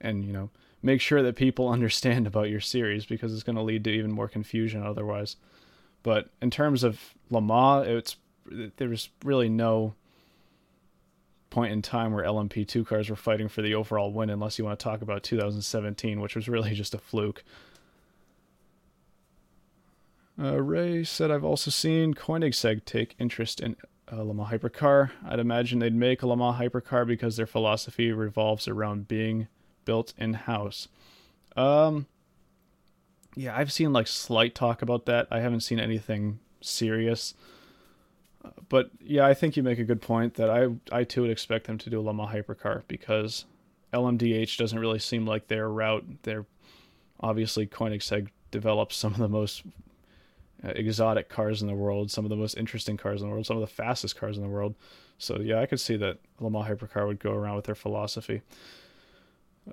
[0.00, 0.50] and, you know,
[0.82, 4.12] make sure that people understand about your series because it's going to lead to even
[4.12, 5.36] more confusion otherwise.
[6.02, 8.16] But in terms of Le Mans, it's
[8.76, 9.94] there was really no
[11.50, 14.78] point in time where LMP2 cars were fighting for the overall win, unless you want
[14.78, 17.44] to talk about 2017, which was really just a fluke.
[20.38, 23.76] Uh, Ray said, I've also seen Koenigsegg take interest in
[24.08, 25.10] a Le Mans hypercar.
[25.26, 29.48] I'd imagine they'd make a Le Mans hypercar because their philosophy revolves around being
[29.84, 30.88] built in house.
[31.56, 32.06] Um,
[33.34, 35.26] yeah, I've seen like slight talk about that.
[35.30, 37.34] I haven't seen anything serious
[38.68, 41.66] but yeah, I think you make a good point that I I too would expect
[41.66, 43.44] them to do a Le hypercar because
[43.92, 46.04] LMDH doesn't really seem like their route.
[46.22, 46.46] They're
[47.20, 49.62] obviously Koenigsegg develops some of the most
[50.64, 53.46] uh, exotic cars in the world, some of the most interesting cars in the world,
[53.46, 54.74] some of the fastest cars in the world.
[55.18, 58.42] So yeah, I could see that Le hypercar would go around with their philosophy.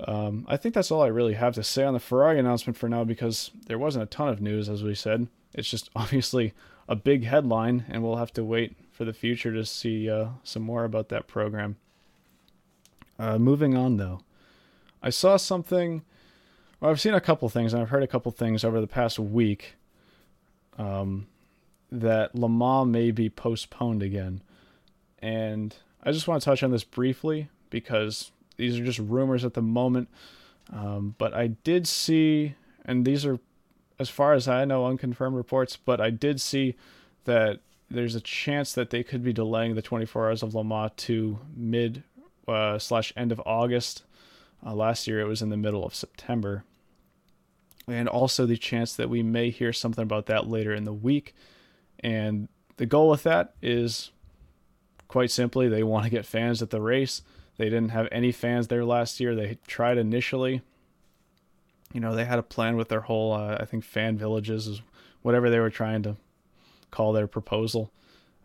[0.07, 2.89] Um, I think that's all I really have to say on the Ferrari announcement for
[2.89, 5.27] now because there wasn't a ton of news, as we said.
[5.53, 6.53] It's just obviously
[6.87, 10.63] a big headline, and we'll have to wait for the future to see uh, some
[10.63, 11.77] more about that program.
[13.17, 14.21] Uh, moving on, though,
[15.01, 16.03] I saw something.
[16.79, 19.19] Well, I've seen a couple things, and I've heard a couple things over the past
[19.19, 19.75] week.
[20.77, 21.27] Um,
[21.91, 24.41] that Le Mans may be postponed again,
[25.19, 29.53] and I just want to touch on this briefly because these are just rumors at
[29.53, 30.09] the moment.
[30.71, 33.39] Um, but I did see, and these are
[34.03, 36.75] as far as I know, unconfirmed reports, but I did see
[37.23, 40.91] that there's a chance that they could be delaying the 24 Hours of Le Mans
[40.97, 42.03] to mid
[42.45, 44.03] uh, slash end of August.
[44.65, 46.65] Uh, last year it was in the middle of September.
[47.87, 51.33] And also the chance that we may hear something about that later in the week.
[52.01, 54.11] And the goal with that is
[55.07, 57.21] quite simply they want to get fans at the race.
[57.55, 59.33] They didn't have any fans there last year.
[59.33, 60.61] They tried initially
[61.93, 64.81] you know they had a plan with their whole uh, I think fan villages is
[65.21, 66.17] whatever they were trying to
[66.91, 67.91] call their proposal.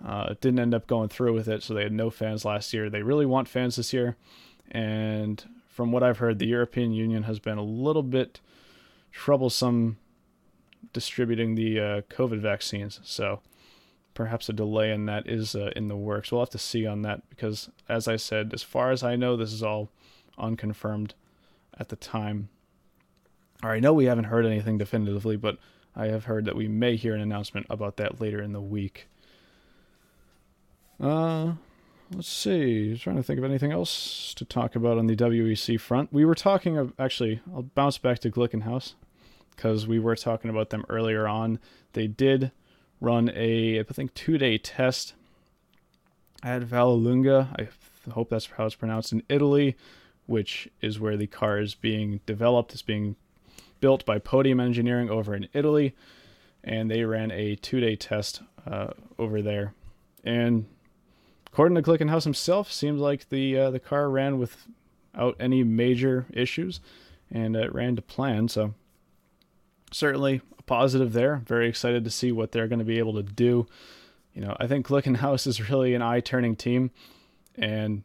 [0.05, 2.89] Uh, didn't end up going through with it, so they had no fans last year.
[2.89, 4.17] They really want fans this year,
[4.71, 8.41] and from what I've heard, the European Union has been a little bit
[9.11, 9.99] troublesome
[10.93, 13.01] distributing the uh, COVID vaccines.
[13.03, 13.41] So
[14.15, 16.33] perhaps a delay in that is uh, in the works.
[16.33, 19.37] We'll have to see on that because, as I said, as far as I know,
[19.37, 19.91] this is all
[20.37, 21.15] unconfirmed
[21.79, 22.49] at the time.
[23.63, 25.59] I know we haven't heard anything definitively, but
[25.97, 29.09] I have heard that we may hear an announcement about that later in the week.
[31.01, 31.53] Uh,
[32.15, 32.97] let's see.
[32.97, 36.13] Trying to think of anything else to talk about on the WEC front.
[36.13, 37.41] We were talking of actually.
[37.53, 38.95] I'll bounce back to Glickenhaus
[39.55, 41.59] because we were talking about them earlier on.
[41.95, 42.53] They did
[43.01, 45.15] run a I think two day test
[46.43, 47.49] at Vallelunga.
[47.59, 49.77] I hope that's how it's pronounced in Italy,
[50.27, 52.73] which is where the car is being developed.
[52.73, 53.17] It's being
[53.81, 55.95] built by Podium Engineering over in Italy,
[56.65, 58.89] and they ran a two-day test uh,
[59.19, 59.75] over there.
[60.25, 60.67] And
[61.47, 66.81] according to Glickenhaus himself, seems like the uh, the car ran without any major issues,
[67.31, 68.49] and it ran to plan.
[68.49, 68.75] So
[69.93, 71.37] certainly a positive there.
[71.47, 73.67] Very excited to see what they're going to be able to do.
[74.35, 76.91] You know, I think Glickenhaus is really an eye-turning team,
[77.57, 78.03] and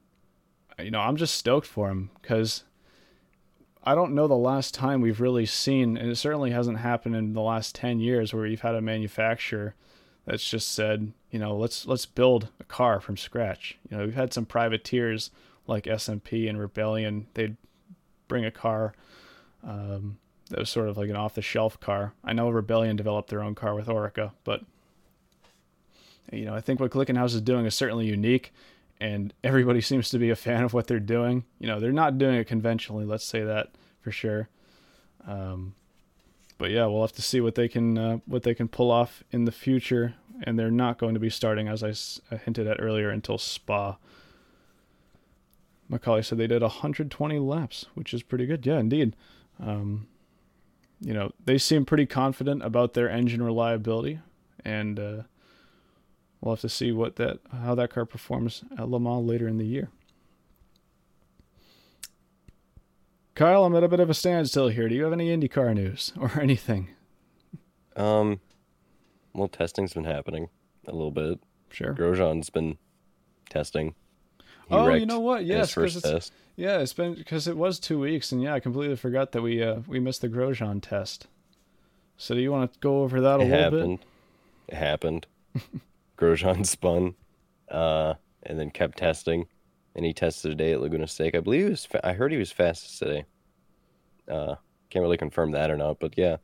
[0.79, 2.63] you know I'm just stoked for him because
[3.85, 7.33] I don't know the last time we've really seen, and it certainly hasn't happened in
[7.33, 9.75] the last ten years, where you've had a manufacturer
[10.25, 13.77] that's just said, you know, let's let's build a car from scratch.
[13.89, 15.31] You know, we've had some privateers
[15.67, 17.27] like SMP and Rebellion.
[17.33, 17.57] They'd
[18.27, 18.93] bring a car
[19.63, 20.17] um,
[20.49, 22.13] that was sort of like an off-the-shelf car.
[22.23, 24.61] I know Rebellion developed their own car with Oreca, but
[26.31, 28.53] you know, I think what Glickenhaus is doing is certainly unique
[29.03, 31.43] and everybody seems to be a fan of what they're doing.
[31.59, 33.03] You know, they're not doing it conventionally.
[33.03, 33.67] Let's say that
[33.99, 34.47] for sure.
[35.27, 35.75] Um,
[36.57, 39.21] but yeah, we'll have to see what they can uh, what they can pull off
[39.29, 43.09] in the future and they're not going to be starting, as I hinted at earlier,
[43.09, 43.97] until Spa.
[45.89, 48.65] Macaulay said they did 120 laps, which is pretty good.
[48.65, 49.15] Yeah, indeed.
[49.59, 50.07] Um,
[51.01, 54.21] you know, they seem pretty confident about their engine reliability,
[54.63, 55.21] and uh,
[56.43, 59.57] we'll have to see what that how that car performs at Le Mans later in
[59.57, 59.89] the year.
[63.35, 64.87] Kyle, I'm at a bit of a standstill here.
[64.87, 66.89] Do you have any IndyCar news or anything?
[67.95, 68.41] Um,
[69.33, 70.49] well, testing's been happening
[70.87, 71.39] a little bit.
[71.71, 71.93] Sure.
[71.93, 72.77] Grosjean's been
[73.49, 73.95] testing.
[74.69, 75.45] He oh, you know what?
[75.45, 76.33] Yes, because it's test.
[76.55, 79.63] yeah, it's been because it was two weeks, and yeah, I completely forgot that we
[79.63, 81.27] uh we missed the Grosjean test.
[82.17, 83.99] So do you want to go over that a it little happened.
[83.99, 84.07] bit?
[84.69, 85.27] It happened.
[85.55, 85.81] It happened.
[86.17, 87.15] Grosjean spun,
[87.69, 89.45] uh, and then kept testing,
[89.95, 91.37] and he tested today at Laguna Seca.
[91.37, 91.85] I believe he was.
[91.85, 93.25] Fa- I heard he was fastest today.
[94.29, 94.55] Uh,
[94.89, 96.37] can't really confirm that or not, but yeah.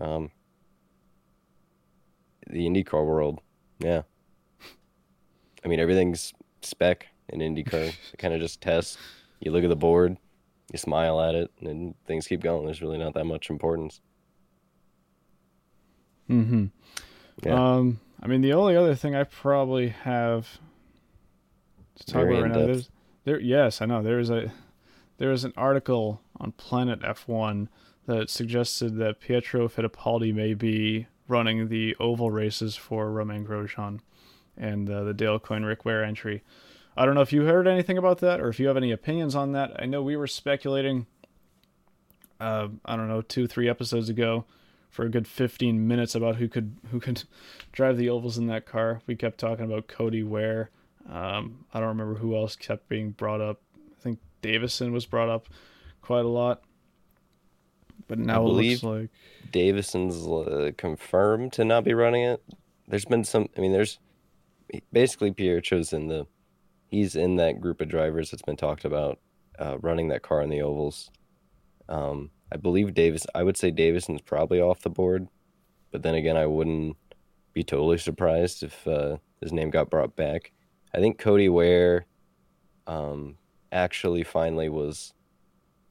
[0.00, 0.30] Um,
[2.48, 3.40] the IndyCar world,
[3.78, 4.02] yeah.
[5.64, 6.32] I mean, everything's
[6.62, 7.94] spec in IndyCar.
[8.18, 8.98] kind of just test.
[9.40, 10.16] You look at the board,
[10.72, 12.64] you smile at it, and things keep going.
[12.64, 14.00] There's really not that much importance.
[16.28, 16.64] Mm hmm.
[17.44, 17.74] Yeah.
[17.74, 18.00] Um.
[18.20, 20.58] I mean, the only other thing I probably have
[21.96, 22.90] to talk Very about right now, there's
[23.24, 23.40] there.
[23.40, 24.02] Yes, I know.
[24.02, 24.52] There is a
[25.18, 27.68] there is an article on Planet F1
[28.06, 34.00] that suggested that Pietro Fittipaldi may be running the oval races for Romain Grosjean
[34.56, 36.42] and uh, the Dale Coyne Rick Ware entry.
[36.96, 39.34] I don't know if you heard anything about that or if you have any opinions
[39.34, 39.80] on that.
[39.80, 41.06] I know we were speculating,
[42.40, 44.46] uh, I don't know, two, three episodes ago
[44.88, 47.24] for a good 15 minutes about who could who could
[47.72, 49.00] drive the ovals in that car.
[49.06, 50.70] We kept talking about Cody Ware.
[51.10, 53.60] Um, I don't remember who else kept being brought up.
[53.76, 55.48] I think Davison was brought up
[56.02, 56.62] quite a lot.
[58.06, 59.10] But now it looks like
[59.52, 62.42] Davison's uh, confirmed to not be running it.
[62.86, 63.48] There's been some.
[63.56, 63.98] I mean, there's
[64.92, 66.26] basically Pietro's in the
[66.90, 69.18] he's in that group of drivers that's been talked about
[69.58, 71.10] uh, running that car in the ovals.
[71.88, 73.26] Um, I believe Davis.
[73.34, 75.28] I would say Davison's probably off the board,
[75.90, 76.96] but then again, I wouldn't
[77.52, 80.52] be totally surprised if uh, his name got brought back.
[80.94, 82.06] I think Cody Ware,
[82.86, 83.36] um,
[83.70, 85.12] actually finally was,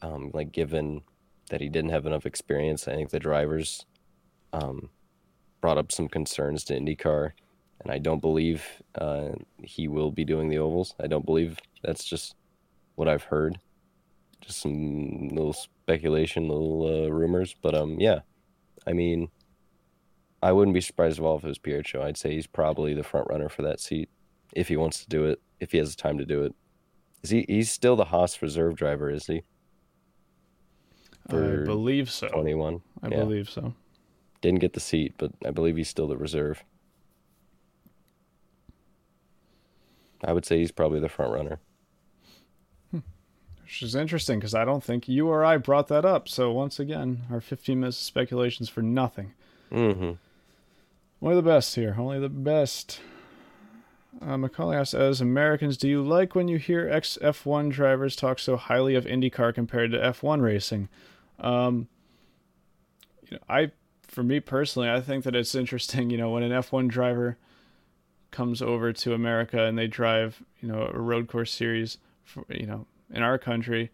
[0.01, 1.01] um, like given
[1.49, 2.87] that he didn't have enough experience.
[2.87, 3.85] I think the drivers,
[4.53, 4.89] um,
[5.61, 7.31] brought up some concerns to IndyCar
[7.81, 8.65] and I don't believe
[8.95, 9.29] uh,
[9.61, 10.95] he will be doing the ovals.
[11.01, 12.35] I don't believe that's just
[12.95, 13.59] what I've heard.
[14.41, 18.19] Just some little speculation, little uh, rumors, but um, yeah.
[18.85, 19.29] I mean,
[20.41, 22.03] I wouldn't be surprised at all if it was Pietro.
[22.03, 24.09] I'd say he's probably the front runner for that seat
[24.53, 26.55] if he wants to do it, if he has the time to do it.
[27.23, 27.45] Is he?
[27.47, 29.41] He's still the Haas reserve driver, is he?
[31.29, 32.27] For I believe so.
[32.29, 32.81] Twenty-one.
[33.03, 33.17] I yeah.
[33.17, 33.73] believe so.
[34.41, 36.63] Didn't get the seat, but I believe he's still the reserve.
[40.23, 41.59] I would say he's probably the front runner.
[43.67, 46.29] Which is interesting because I don't think you or I brought that up.
[46.29, 49.33] So once again, our 15 minutes of speculations for nothing.
[49.69, 50.13] Mm-hmm.
[51.21, 51.97] Only the best here.
[51.99, 53.01] Only the best.
[54.21, 58.39] Uh, Macaulay asks, as Americans, do you like when you hear ex F1 drivers talk
[58.39, 60.87] so highly of IndyCar compared to F1 racing?
[61.37, 61.89] Um,
[63.29, 63.71] you know, I,
[64.03, 66.09] for me personally, I think that it's interesting.
[66.09, 67.37] You know, when an F1 driver
[68.31, 72.65] comes over to America and they drive, you know, a road course series, for, you
[72.65, 73.91] know, in our country.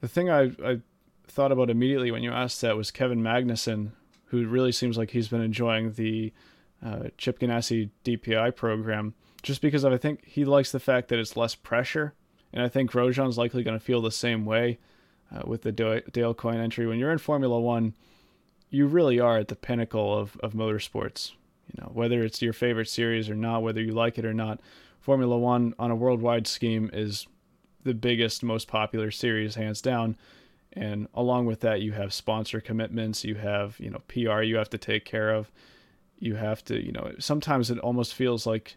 [0.00, 0.80] The thing I, I
[1.26, 3.92] thought about immediately when you asked that was Kevin Magnussen,
[4.26, 6.32] who really seems like he's been enjoying the
[6.84, 11.36] uh, Chip Ganassi DPI program, just because I think he likes the fact that it's
[11.36, 12.14] less pressure,
[12.52, 14.78] and I think Grosjean's likely going to feel the same way
[15.34, 16.86] uh, with the Dale Coyne entry.
[16.86, 17.94] When you're in Formula One,
[18.70, 21.32] you really are at the pinnacle of, of motorsports.
[21.72, 24.60] You know, whether it's your favorite series or not, whether you like it or not,
[25.00, 27.26] Formula One on a worldwide scheme is
[27.86, 30.16] the biggest, most popular series, hands down.
[30.72, 34.68] And along with that, you have sponsor commitments, you have, you know, PR you have
[34.70, 35.50] to take care of.
[36.18, 38.76] You have to, you know, sometimes it almost feels like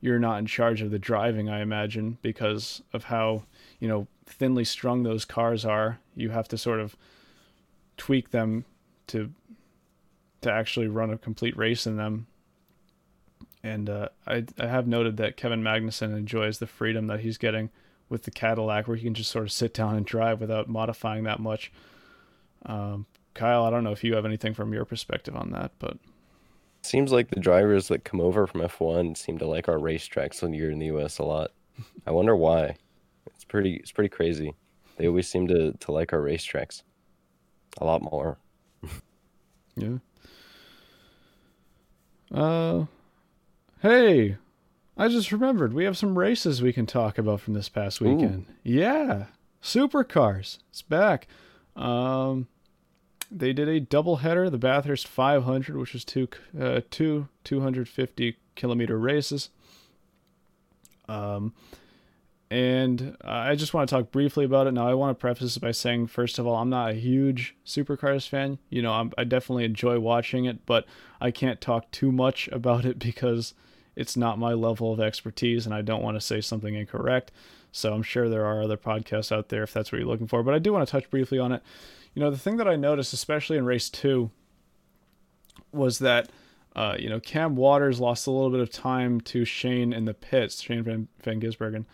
[0.00, 3.44] you're not in charge of the driving, I imagine, because of how,
[3.78, 6.00] you know, thinly strung those cars are.
[6.14, 6.96] You have to sort of
[7.96, 8.64] tweak them
[9.08, 9.32] to
[10.42, 12.26] to actually run a complete race in them.
[13.62, 17.70] And uh, I, I have noted that Kevin Magnussen enjoys the freedom that he's getting
[18.08, 21.24] with the Cadillac, where you can just sort of sit down and drive without modifying
[21.24, 21.72] that much.
[22.64, 25.98] Um, Kyle, I don't know if you have anything from your perspective on that, but
[26.82, 30.54] seems like the drivers that come over from F1 seem to like our racetracks when
[30.54, 31.50] you're in the US a lot.
[32.06, 32.76] I wonder why.
[33.26, 34.54] It's pretty it's pretty crazy.
[34.96, 36.82] They always seem to to like our racetracks
[37.78, 38.38] a lot more.
[39.76, 39.98] yeah.
[42.32, 42.86] Uh,
[43.80, 44.36] hey,
[44.96, 48.46] I just remembered we have some races we can talk about from this past weekend.
[48.48, 48.52] Ooh.
[48.62, 49.26] Yeah,
[49.62, 50.58] supercars.
[50.70, 51.26] It's back.
[51.74, 52.48] Um,
[53.30, 56.28] they did a double header, the Bathurst 500, which was two
[56.58, 59.50] uh, two 250 kilometer races.
[61.08, 61.52] Um,
[62.50, 64.72] and I just want to talk briefly about it.
[64.72, 68.28] Now, I want to preface by saying, first of all, I'm not a huge supercars
[68.28, 68.58] fan.
[68.70, 70.86] You know, I'm, I definitely enjoy watching it, but
[71.20, 73.52] I can't talk too much about it because
[73.96, 77.32] it's not my level of expertise, and I don't want to say something incorrect.
[77.72, 80.42] So I'm sure there are other podcasts out there if that's what you're looking for.
[80.42, 81.62] But I do want to touch briefly on it.
[82.14, 84.30] You know, the thing that I noticed, especially in race two,
[85.72, 86.30] was that.
[86.74, 90.12] Uh, you know, Cam Waters lost a little bit of time to Shane in the
[90.12, 91.86] pits, Shane Van, Van Gisbergen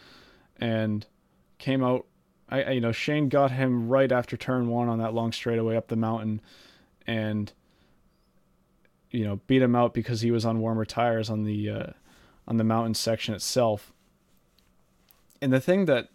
[0.62, 1.06] and
[1.58, 2.06] came out.
[2.48, 5.76] I, I, you know Shane got him right after turn one on that long straightaway
[5.76, 6.40] up the mountain,
[7.06, 7.52] and
[9.12, 11.86] you know beat him out because he was on warmer tires on the uh,
[12.48, 13.92] on the mountain section itself.
[15.40, 16.08] And the thing that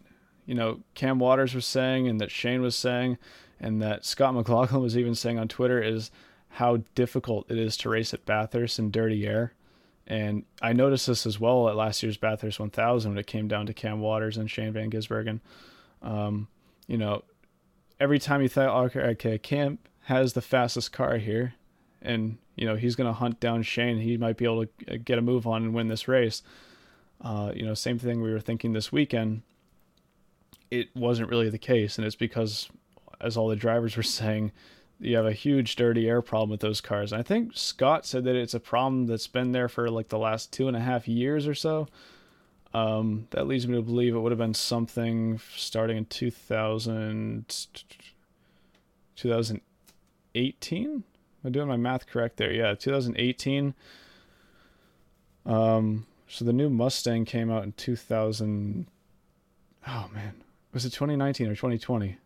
[0.46, 3.18] you know Cam Waters was saying, and that Shane was saying,
[3.60, 6.12] and that Scott McLaughlin was even saying on Twitter is
[6.50, 9.54] how difficult it is to race at Bathurst in dirty air.
[10.08, 13.66] And I noticed this as well at last year's Bathurst 1000 when it came down
[13.66, 15.42] to Cam Waters and Shane Van Gisbergen.
[16.02, 16.48] Um,
[16.88, 17.24] you know,
[18.00, 21.56] every time you thought, okay, okay, Cam has the fastest car here,
[22.02, 24.00] and you know he's going to hunt down Shane.
[24.00, 26.44] He might be able to uh, get a move on and win this race.
[27.22, 29.44] Uh, you know, same thing we were thinking this weekend.
[30.70, 32.68] It wasn't really the case, and it's because,
[33.22, 34.52] as all the drivers were saying,
[35.00, 37.14] you have a huge dirty air problem with those cars.
[37.14, 40.18] And I think Scott said that it's a problem that's been there for like the
[40.18, 41.88] last two and a half years or so.
[42.74, 47.46] Um, that leads me to believe it would have been something starting in 2000,
[49.16, 51.04] 2018.
[51.48, 52.52] I doing my math correct there?
[52.52, 53.74] Yeah, 2018.
[55.46, 58.88] Um, so the new Mustang came out in 2000.
[59.88, 60.44] Oh man,
[60.74, 62.18] was it 2019 or 2020?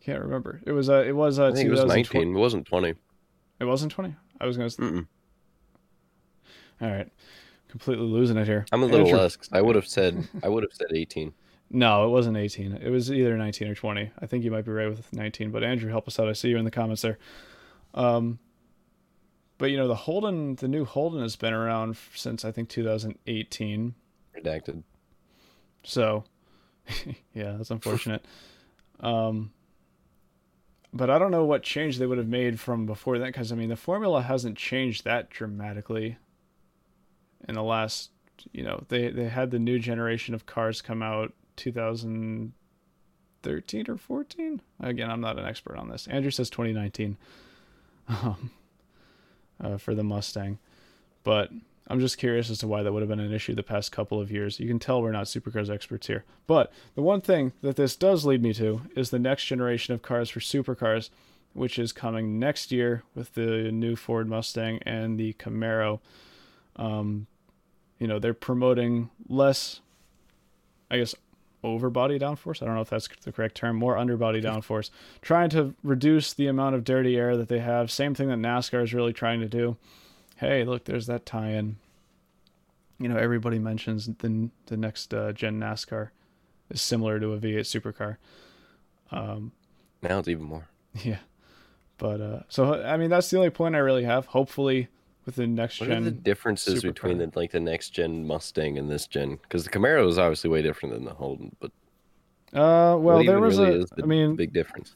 [0.00, 0.60] Can't remember.
[0.66, 2.34] It was uh it was uh I think it was 19.
[2.34, 2.94] It wasn't 20.
[3.60, 4.16] It wasn't 20.
[4.40, 4.70] I was gonna.
[4.70, 5.06] Mm-mm.
[6.80, 7.08] All right,
[7.68, 8.64] completely losing it here.
[8.72, 9.18] I'm a little Andrew...
[9.18, 9.38] less.
[9.52, 11.32] I would have said I would have said 18.
[11.72, 12.80] No, it wasn't 18.
[12.82, 14.10] It was either 19 or 20.
[14.18, 15.52] I think you might be right with 19.
[15.52, 16.28] But Andrew, help us out.
[16.28, 17.16] I see you in the comments there.
[17.94, 18.38] Um,
[19.58, 23.94] but you know the Holden, the new Holden has been around since I think 2018.
[24.36, 24.82] Redacted.
[25.82, 26.24] So,
[27.34, 28.24] yeah, that's unfortunate.
[29.00, 29.52] um,
[30.92, 33.54] but I don't know what change they would have made from before that because I
[33.54, 36.16] mean the formula hasn't changed that dramatically
[37.48, 38.10] in the last
[38.52, 44.60] you know they they had the new generation of cars come out 2013 or 14
[44.80, 47.16] again I'm not an expert on this Andrew says 2019
[48.10, 48.50] um,
[49.62, 50.58] uh, for the Mustang
[51.22, 51.50] but
[51.88, 54.20] I'm just curious as to why that would have been an issue the past couple
[54.20, 54.60] of years.
[54.60, 56.24] You can tell we're not supercars experts here.
[56.46, 60.02] But the one thing that this does lead me to is the next generation of
[60.02, 61.10] cars for supercars,
[61.52, 66.00] which is coming next year with the new Ford Mustang and the Camaro.
[66.76, 67.26] Um,
[67.98, 69.80] you know, they're promoting less,
[70.90, 71.14] I guess,
[71.62, 72.62] over body downforce.
[72.62, 74.90] I don't know if that's the correct term, more underbody downforce,
[75.20, 77.90] trying to reduce the amount of dirty air that they have.
[77.90, 79.76] Same thing that NASCAR is really trying to do
[80.40, 81.76] hey, look, there's that tie-in.
[82.98, 86.10] You know, everybody mentions the the next uh, gen NASCAR
[86.70, 88.16] is similar to a V8 supercar.
[89.10, 89.52] Um,
[90.02, 90.66] now it's even more.
[91.04, 91.18] Yeah,
[91.98, 94.26] but uh, so I mean, that's the only point I really have.
[94.26, 94.88] Hopefully,
[95.26, 96.04] with the next what gen.
[96.04, 99.38] What are the differences between the like the next gen Mustang and this gen?
[99.42, 101.70] Because the Camaro is obviously way different than the Holden, but.
[102.52, 103.84] Uh, well, there was really a.
[103.84, 104.94] The I mean, big difference.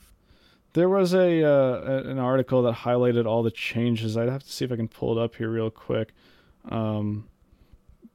[0.72, 4.16] There was a uh, an article that highlighted all the changes.
[4.16, 6.12] I'd have to see if I can pull it up here real quick.
[6.68, 7.28] Um,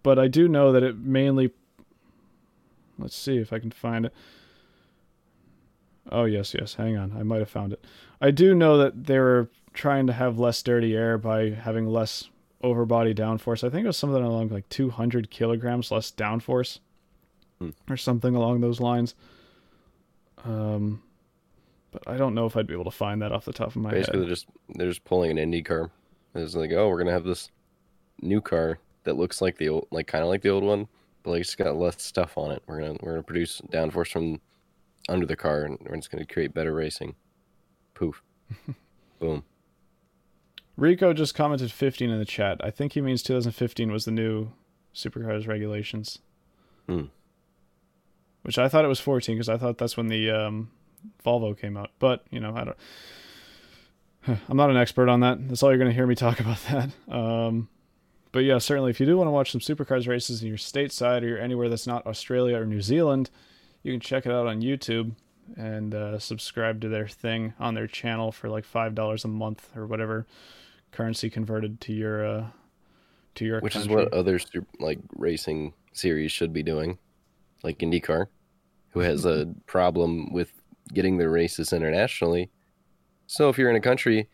[0.04, 1.52] but I do know that it mainly.
[2.98, 4.14] Let's see if I can find it.
[6.12, 6.74] Oh yes, yes.
[6.74, 7.86] Hang on, I might have found it.
[8.20, 12.30] I do know that there were trying to have less dirty air by having less
[12.64, 13.64] overbody downforce.
[13.64, 16.80] I think it was something along like 200 kilograms less downforce,
[17.60, 17.70] hmm.
[17.90, 19.16] or something along those lines.
[20.44, 21.02] Um,
[21.92, 23.78] but I don't know if I'd be able to find that off the top of
[23.78, 24.28] my Basically, head.
[24.28, 25.92] they're just they're just pulling an Indy car.
[26.36, 27.50] It's like, oh, we're gonna have this
[28.22, 30.88] new car that looks like the old, like kind of like the old one,
[31.24, 32.62] but like it's got less stuff on it.
[32.68, 34.40] We're gonna we're gonna produce downforce from
[35.08, 37.16] under the car, and we're just gonna create better racing.
[37.96, 38.22] Poof,
[39.20, 39.44] boom.
[40.80, 42.62] Rico just commented 15 in the chat.
[42.64, 44.52] I think he means 2015 was the new
[44.96, 46.20] supercars regulations.
[46.88, 47.06] Hmm.
[48.44, 50.72] Which I thought it was 14 because I thought that's when the um,
[51.26, 51.92] Volvo came out.
[52.00, 52.78] But you know, I don't.
[54.50, 55.50] I'm not an expert on that.
[55.50, 57.14] That's all you're going to hear me talk about that.
[57.14, 57.68] Um,
[58.32, 61.24] but yeah, certainly if you do want to watch some supercars races in your stateside
[61.24, 63.30] or you're anywhere that's not Australia or New Zealand,
[63.84, 65.12] you can check it out on YouTube
[65.58, 69.70] and uh, subscribe to their thing on their channel for like five dollars a month
[69.76, 70.26] or whatever
[70.92, 72.48] currency converted to your uh,
[73.36, 73.92] to your Which country.
[73.92, 74.40] is what other
[74.80, 76.98] like racing series should be doing,
[77.64, 78.28] like IndyCar,
[78.92, 80.54] who has a problem with
[80.94, 82.50] getting their races internationally.
[83.28, 84.30] So if you're in a country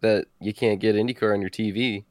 [0.00, 2.04] that you can't get IndyCar on your TV,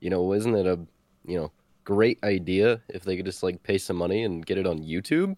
[0.00, 0.78] you know, isn't it a
[1.24, 1.52] you know
[1.84, 5.36] great idea if they could just like pay some money and get it on YouTube?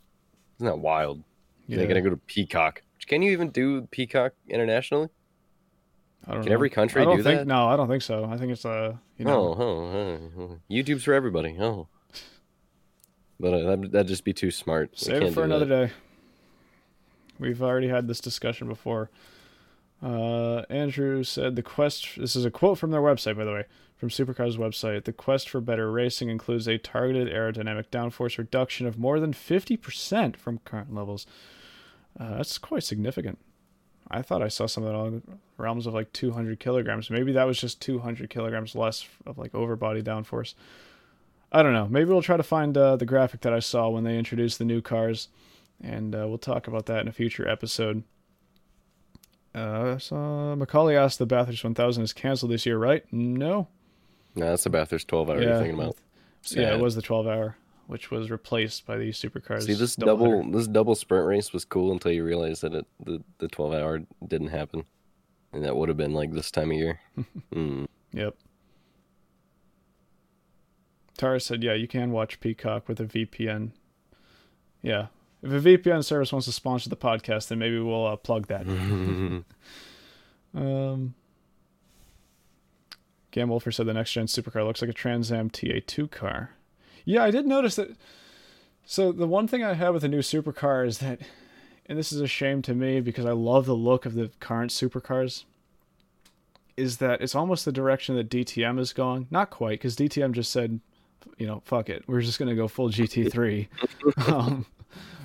[0.58, 1.22] Isn't that wild?
[1.66, 2.82] yeah, They're gonna go to Peacock.
[3.06, 5.08] Can you even do Peacock internationally?
[6.26, 6.54] I don't can know.
[6.54, 7.46] every country I don't do think, that?
[7.46, 8.24] No, I don't think so.
[8.24, 11.56] I think it's uh, you know, Oh, oh, oh, YouTube's for everybody.
[11.58, 11.88] Oh,
[13.40, 14.98] but uh, that'd, that'd just be too smart.
[14.98, 15.86] Save it for another that.
[15.88, 15.92] day.
[17.38, 19.10] We've already had this discussion before.
[20.00, 22.16] Uh, Andrew said the quest.
[22.16, 23.64] This is a quote from their website, by the way,
[23.96, 25.04] from Supercars' website.
[25.04, 29.76] The quest for better racing includes a targeted aerodynamic downforce reduction of more than fifty
[29.76, 31.26] percent from current levels.
[32.18, 33.38] Uh, that's quite significant.
[34.12, 37.10] I thought I saw something on the realms of like 200 kilograms.
[37.10, 40.54] Maybe that was just 200 kilograms less of like overbody downforce.
[41.50, 41.88] I don't know.
[41.88, 44.64] Maybe we'll try to find uh, the graphic that I saw when they introduced the
[44.64, 45.28] new cars,
[45.82, 48.04] and uh, we'll talk about that in a future episode.
[49.54, 53.04] Uh, so Macaulay asked the Bathurst 1000 is canceled this year, right?
[53.12, 53.68] No.
[54.34, 55.48] No, that's the Bathurst 12 hour yeah.
[55.48, 55.96] you're thinking about.
[56.50, 57.56] Yeah, it was the 12 hour,
[57.86, 59.64] which was replaced by these supercars.
[59.64, 60.58] See, this double double header.
[60.58, 64.02] this double sprint race was cool until you realized that it, the the 12 hour
[64.26, 64.84] didn't happen,
[65.52, 67.00] and that would have been like this time of year.
[67.54, 67.86] mm.
[68.12, 68.36] Yep.
[71.16, 73.70] Tara said, "Yeah, you can watch Peacock with a VPN."
[74.82, 75.06] Yeah,
[75.42, 78.66] if a VPN service wants to sponsor the podcast, then maybe we'll uh, plug that.
[80.54, 81.14] Um,
[83.30, 86.50] Gam Wolfer said the next gen supercar looks like a Trans Am TA2 car.
[87.04, 87.96] Yeah, I did notice that.
[88.84, 91.20] So the one thing I have with the new supercar is that,
[91.86, 94.70] and this is a shame to me because I love the look of the current
[94.70, 95.44] supercars,
[96.76, 99.26] is that it's almost the direction that DTM is going.
[99.30, 100.80] Not quite, because DTM just said,
[101.38, 103.68] you know, fuck it, we're just gonna go full GT3.
[104.32, 104.66] um,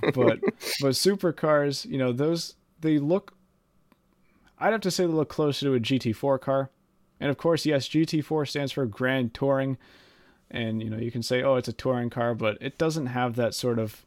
[0.01, 3.33] but but supercars, you know, those they look.
[4.59, 6.71] I'd have to say they look closer to a GT4 car,
[7.19, 9.77] and of course, yes, GT4 stands for Grand Touring,
[10.49, 13.35] and you know you can say, oh, it's a touring car, but it doesn't have
[13.35, 14.05] that sort of,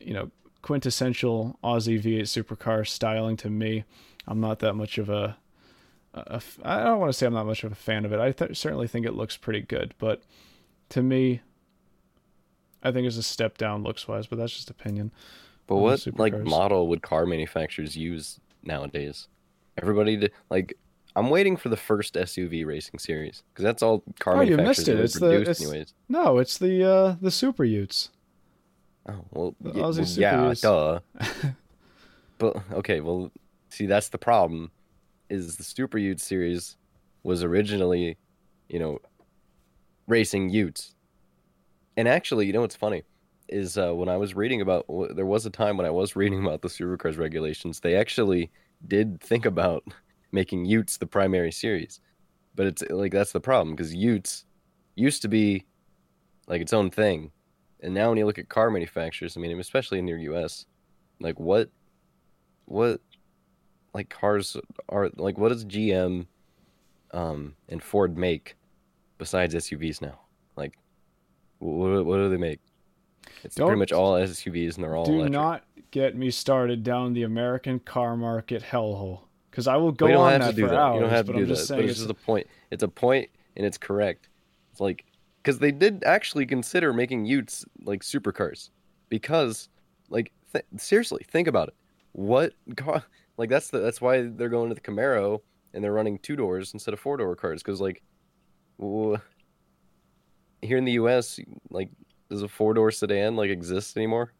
[0.00, 0.30] you know,
[0.62, 3.84] quintessential Aussie V8 supercar styling to me.
[4.26, 5.36] I'm not that much of a,
[6.14, 8.12] a, a f- I don't want to say I'm not much of a fan of
[8.12, 8.20] it.
[8.20, 10.22] I th- certainly think it looks pretty good, but
[10.90, 11.40] to me,
[12.82, 14.26] I think it's a step down looks wise.
[14.26, 15.10] But that's just opinion.
[15.66, 19.28] But what like model would car manufacturers use nowadays?
[19.80, 20.78] Everybody, like,
[21.16, 24.78] I'm waiting for the first SUV racing series because that's all car Oh, you manufacturers
[24.78, 25.00] missed it.
[25.00, 25.94] It's the- it's- anyways.
[26.08, 28.10] No, it's the uh, the Super Utes.
[29.08, 31.00] Oh well, The yeah, Aussie well, Super yeah, duh.
[32.38, 33.32] but okay, well,
[33.70, 34.70] see, that's the problem.
[35.30, 36.76] Is the Super Ute series
[37.22, 38.16] was originally,
[38.68, 38.98] you know,
[40.06, 40.94] racing Utes,
[41.96, 43.02] and actually, you know what's funny
[43.48, 46.44] is uh, when I was reading about, there was a time when I was reading
[46.44, 47.78] about the supercars regulations.
[47.80, 48.50] They actually
[48.86, 49.84] did think about
[50.32, 52.00] making Utes the primary series,
[52.54, 54.44] but it's like that's the problem because Utes
[54.94, 55.64] used to be
[56.46, 57.30] like its own thing,
[57.80, 60.66] and now when you look at car manufacturers, I mean, especially in the U.S.,
[61.20, 61.70] like what,
[62.66, 63.00] what,
[63.94, 64.56] like cars
[64.88, 66.26] are like what does GM,
[67.12, 68.56] um, and Ford make
[69.18, 70.20] besides SUVs now?
[70.56, 70.78] Like,
[71.58, 72.60] what what do they make?
[73.42, 75.32] It's Don't- pretty much all SUVs, and they're all Do electric.
[75.32, 79.20] not get me started down the American car market hellhole
[79.56, 80.78] because I will go don't on have that to do for that.
[80.78, 80.94] hours.
[80.96, 81.54] you don't have to but do I'm that.
[81.54, 82.46] just saying it's just a point.
[82.70, 84.28] It's a point, and it's correct.
[84.70, 85.06] It's like
[85.42, 88.68] because they did actually consider making Utes like supercars
[89.08, 89.70] because,
[90.10, 91.74] like, th- seriously, think about it.
[92.12, 93.02] What car?
[93.38, 95.40] Like that's the that's why they're going to the Camaro
[95.74, 98.02] and they're running two doors instead of four door cars because like,
[98.80, 99.18] w-
[100.62, 101.38] here in the U.S.,
[101.68, 101.90] like,
[102.30, 104.32] does a four door sedan like exist anymore?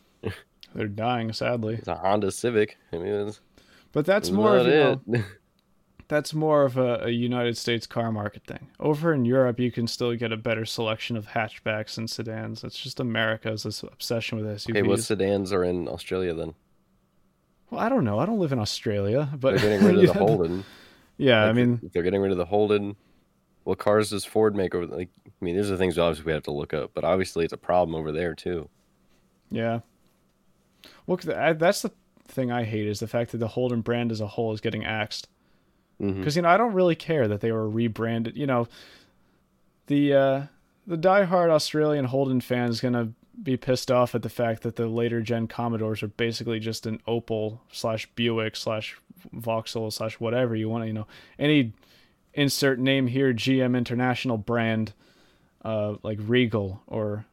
[0.74, 1.74] they're dying sadly.
[1.74, 2.78] It's a Honda Civic.
[2.94, 3.40] I mean, it's,
[3.94, 5.22] But that's more of you know,
[6.08, 8.68] that's more of a, a United States car market thing.
[8.78, 12.64] Over in Europe, you can still get a better selection of hatchbacks and sedans.
[12.64, 14.70] It's just America's this obsession with SUVs.
[14.70, 16.54] okay, what sedans are in Australia then?
[17.70, 18.18] well, I don't know.
[18.18, 20.64] I don't live in Australia, but They're getting rid of the Holden.
[21.16, 22.96] Yeah, I mean, they're getting rid of the Holden,
[23.64, 24.86] what cars does Ford make over?
[24.86, 27.52] Like, I mean, these are things obviously we have to look up, but obviously it's
[27.52, 28.68] a problem over there too.
[29.50, 29.80] yeah.
[31.06, 31.90] Look, th- that's the
[32.34, 34.84] thing I hate is the fact that the Holden brand as a whole is getting
[34.84, 35.28] axed.
[36.18, 38.36] Because you know I don't really care that they were rebranded.
[38.36, 38.68] You know,
[39.86, 40.42] the uh,
[40.86, 43.12] the diehard Australian Holden fan is gonna
[43.42, 47.00] be pissed off at the fact that the later gen Commodores are basically just an
[47.06, 48.96] Opel slash Buick slash
[49.32, 50.88] Vauxhall slash whatever you want to.
[50.88, 51.06] You know,
[51.38, 51.72] any
[52.34, 54.92] insert name here GM International brand,
[55.64, 57.24] uh, like Regal or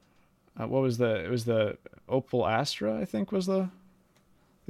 [0.59, 1.77] uh, what was the it was the
[2.09, 3.69] Opel Astra I think was the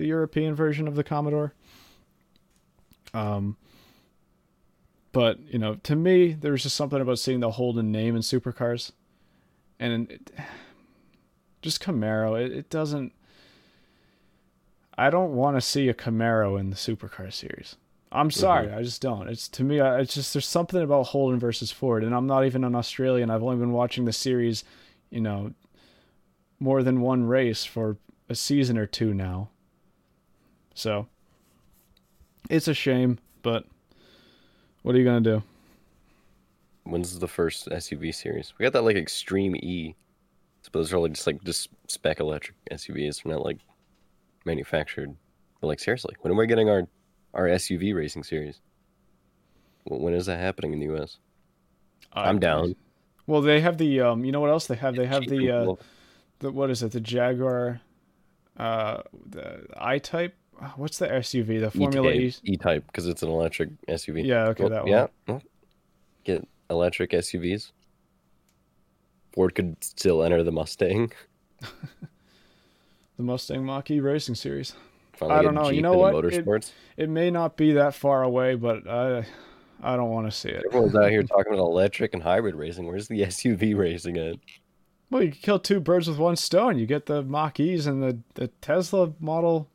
[0.01, 1.53] the European version of the Commodore.
[3.13, 3.55] Um,
[5.11, 8.93] but you know, to me, there's just something about seeing the Holden name in supercars,
[9.79, 10.31] and it,
[11.61, 12.43] just Camaro.
[12.43, 13.13] It, it doesn't.
[14.97, 17.75] I don't want to see a Camaro in the supercar series.
[18.11, 19.29] I'm sorry, I just don't.
[19.29, 22.43] It's to me, I, it's just there's something about Holden versus Ford, and I'm not
[22.45, 23.29] even an Australian.
[23.29, 24.63] I've only been watching the series,
[25.11, 25.53] you know,
[26.59, 27.97] more than one race for
[28.27, 29.50] a season or two now.
[30.73, 31.07] So
[32.49, 33.65] it's a shame, but
[34.81, 35.43] what are you gonna do?
[36.83, 38.53] When's the first SUV series?
[38.57, 39.95] We got that like Extreme E.
[40.63, 43.23] So those are like just like just spec electric SUVs.
[43.23, 43.59] They're not like
[44.45, 45.15] manufactured.
[45.59, 46.87] But like seriously, when are we getting our
[47.33, 48.59] our SUV racing series?
[49.85, 51.17] When is that happening in the US?
[52.13, 52.75] I'm down.
[53.27, 54.25] Well, they have the um.
[54.25, 54.95] You know what else they have?
[54.95, 55.75] They have the uh,
[56.39, 56.91] the what is it?
[56.91, 57.81] The Jaguar,
[58.57, 60.35] uh, the I Type.
[60.61, 61.59] Ah, what's the SUV?
[61.59, 62.27] The Formula E.
[62.27, 64.25] E-Type, E-Type because it's an electric SUV.
[64.25, 65.11] Yeah, okay, Well, that one.
[65.27, 65.39] Yeah,
[66.23, 67.71] get electric SUVs.
[69.33, 71.11] Ford could still enter the Mustang.
[73.17, 74.73] The Mustang Mach-E Racing Series.
[75.13, 76.15] Finally I don't know, you know what?
[76.25, 76.71] It- Motorsports.
[76.97, 79.27] It may not be that far away, but I,
[79.83, 80.63] I don't want to see it.
[80.65, 82.87] Everyone's out here talking about electric and hybrid racing.
[82.87, 84.37] Where's the SUV racing at?
[85.11, 86.79] Well, you can kill two birds with one stone.
[86.79, 89.69] You get the Mach-E's and the the Tesla model.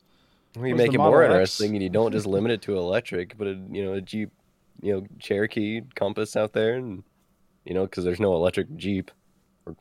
[0.63, 1.31] You make it more X?
[1.31, 4.31] interesting, and you don't just limit it to electric, but a, you know a Jeep,
[4.81, 7.03] you know Cherokee Compass out there, and
[7.65, 9.11] you know because there's no electric Jeep.
[9.65, 9.75] Or,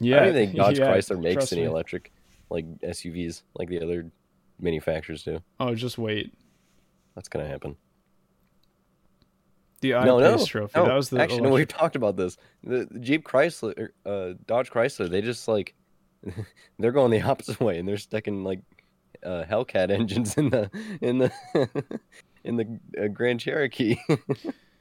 [0.00, 1.68] Yeah, I don't think Dodge yeah, Chrysler makes any me.
[1.68, 2.12] electric
[2.50, 4.10] like SUVs like the other
[4.60, 5.40] manufacturers do.
[5.60, 6.34] Oh, just wait.
[7.14, 7.76] That's gonna happen.
[9.80, 10.72] The no, I-Pace no, trophy.
[10.80, 10.86] no.
[10.86, 11.50] That was the actually no.
[11.50, 12.36] We've talked about this.
[12.64, 15.74] The, the Jeep Chrysler, uh, Dodge Chrysler, they just like
[16.78, 18.60] they're going the opposite way, and they're sticking like
[19.24, 21.32] uh, Hellcat engines in the in the
[22.44, 23.96] in the uh, Grand Cherokee.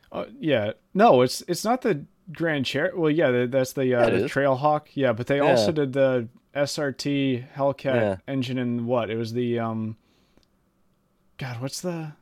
[0.10, 2.94] Uh, yeah, no, it's it's not the Grand Chair.
[2.96, 4.26] Well, yeah, the, that's the uh, Yeah, the.
[4.30, 4.84] Trailhawk.
[4.94, 5.50] Yeah, but they Yeah.
[5.50, 8.16] also did the SRT Hellcat Yeah.
[8.26, 9.10] engine in what?
[9.10, 9.98] It was the um.
[11.38, 12.14] God, what's the?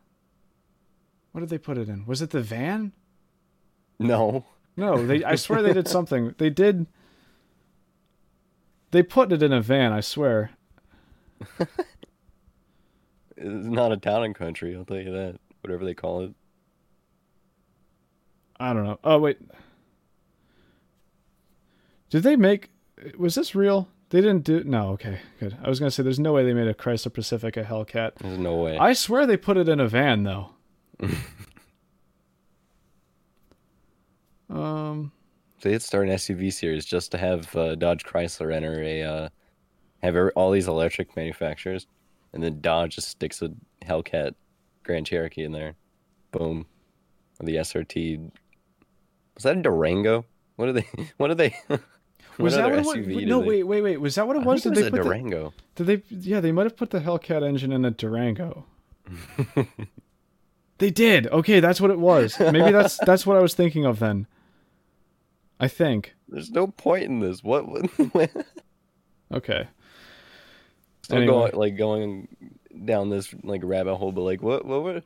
[1.31, 2.07] What did they put it in?
[2.07, 2.91] Was it the van?
[3.99, 4.45] no,
[4.75, 5.23] No, they.
[5.23, 6.33] I swear they did something.
[6.39, 6.87] They did.
[8.89, 9.91] They put it in a van.
[9.93, 10.49] I swear.
[13.37, 14.75] It's not a town and country.
[14.75, 15.39] I'll tell you that.
[15.61, 16.33] Whatever they call it.
[18.59, 18.99] I don't know.
[19.03, 19.39] Oh wait.
[22.09, 22.69] Did they make?
[23.17, 23.89] Was this real?
[24.09, 24.63] They didn't do.
[24.63, 24.89] No.
[24.91, 25.19] Okay.
[25.39, 25.57] Good.
[25.61, 28.15] I was gonna say there's no way they made a Chrysler Pacifica Hellcat.
[28.19, 28.77] There's no way.
[28.77, 30.51] I swear they put it in a van though.
[34.49, 35.11] um.
[35.61, 39.29] They'd start an SUV series just to have uh, Dodge Chrysler enter a uh,
[40.03, 41.87] have all these electric manufacturers,
[42.35, 43.51] and then Dodge just sticks a
[43.83, 44.35] Hellcat
[44.83, 45.75] Grand Cherokee in there.
[46.31, 46.67] Boom.
[47.39, 48.29] Or the SRT.
[49.33, 50.25] Was that a Durango?
[50.57, 50.85] What are they?
[51.17, 51.55] What are they?
[51.67, 51.81] what
[52.37, 52.97] Was that what?
[52.97, 54.01] SUV No, they- wait, wait, wait.
[54.01, 54.61] Was that what it was?
[54.63, 55.53] Did it they was a put the, Durango.
[55.75, 56.03] Did they?
[56.09, 58.65] Yeah, they might have put the Hellcat engine in a Durango.
[60.77, 61.27] they did.
[61.27, 62.37] Okay, that's what it was.
[62.39, 64.27] Maybe that's that's what I was thinking of then.
[65.57, 66.15] I think.
[66.27, 67.43] There's no point in this.
[67.43, 67.65] What?
[68.13, 68.29] what
[69.33, 69.69] Okay.
[71.05, 71.31] Still Anyway.
[71.51, 72.27] going like going
[72.83, 75.03] down this like rabbit hole, but like what what would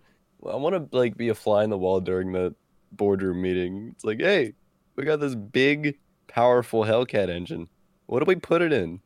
[0.50, 2.56] I want to like be a fly in the wall during the
[2.93, 3.89] boardroom meeting.
[3.95, 4.54] It's like, hey,
[4.95, 5.97] we got this big,
[6.28, 7.68] powerful Hellcat engine.
[8.06, 9.02] What do we put it in?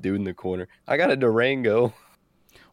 [0.00, 0.66] Dude in the corner.
[0.88, 1.92] I got a Durango.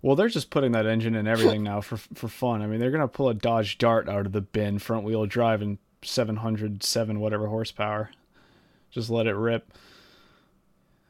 [0.01, 2.61] Well, they're just putting that engine in everything now for for fun.
[2.61, 5.61] I mean, they're gonna pull a Dodge Dart out of the bin, front wheel drive,
[5.61, 8.11] and 707 whatever horsepower.
[8.91, 9.73] Just let it rip.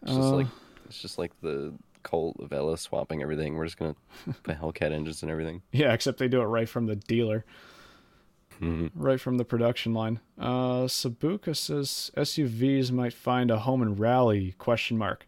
[0.02, 0.48] It's just Uh, like
[0.88, 1.74] it's just like the
[2.08, 3.56] Colt of Ella swapping everything.
[3.56, 3.96] We're just gonna
[4.44, 5.62] put Hellcat engines and everything.
[5.74, 7.44] Yeah, except they do it right from the dealer,
[8.62, 8.92] Mhm.
[8.96, 10.22] right from the production line.
[10.40, 14.54] Uh, Sabuka says SUVs might find a home in rally?
[14.58, 15.28] Question mark.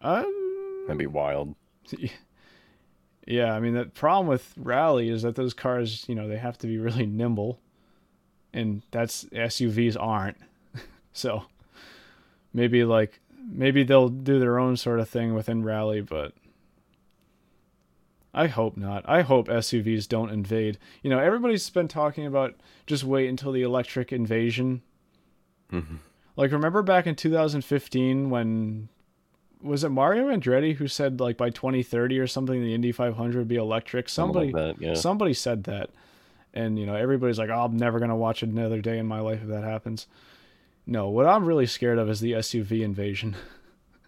[0.00, 0.22] Uh,
[0.86, 1.56] That'd be wild.
[3.26, 3.52] yeah.
[3.54, 6.66] I mean, the problem with rally is that those cars, you know, they have to
[6.66, 7.58] be really nimble,
[8.52, 10.36] and that's SUVs aren't.
[11.12, 11.44] so
[12.52, 13.20] maybe like
[13.54, 16.32] maybe they'll do their own sort of thing within rally, but
[18.34, 19.08] I hope not.
[19.08, 20.78] I hope SUVs don't invade.
[21.02, 22.54] You know, everybody's been talking about
[22.86, 24.82] just wait until the electric invasion.
[25.72, 25.98] Mhm.
[26.36, 28.88] Like, remember back in 2015 when
[29.62, 33.48] was it Mario Andretti who said like by 2030 or something the Indy 500 would
[33.48, 34.08] be electric?
[34.08, 34.94] Somebody, like that, yeah.
[34.94, 35.90] somebody said that,
[36.52, 39.40] and you know everybody's like, oh, I'm never gonna watch another day in my life
[39.42, 40.06] if that happens.
[40.86, 43.36] No, what I'm really scared of is the SUV invasion.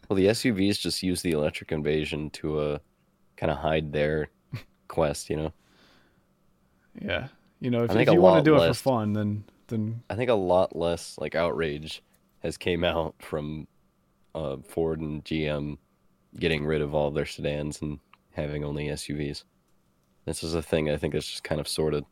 [0.08, 2.78] Well, the SUVs just use the electric invasion to uh,
[3.36, 4.28] kind of hide their
[4.88, 5.52] quest, you know.
[7.02, 7.26] yeah,
[7.58, 10.30] you know, if, if you want to do it for fun, then then I think
[10.30, 12.04] a lot less like outrage
[12.40, 13.66] has came out from
[14.34, 15.78] uh, Ford and GM
[16.38, 17.98] getting rid of all their sedans and
[18.32, 19.42] having only SUVs.
[20.24, 22.04] This is a thing I think that's just kind of sort of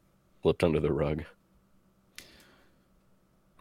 [0.42, 1.24] flipped under the rug.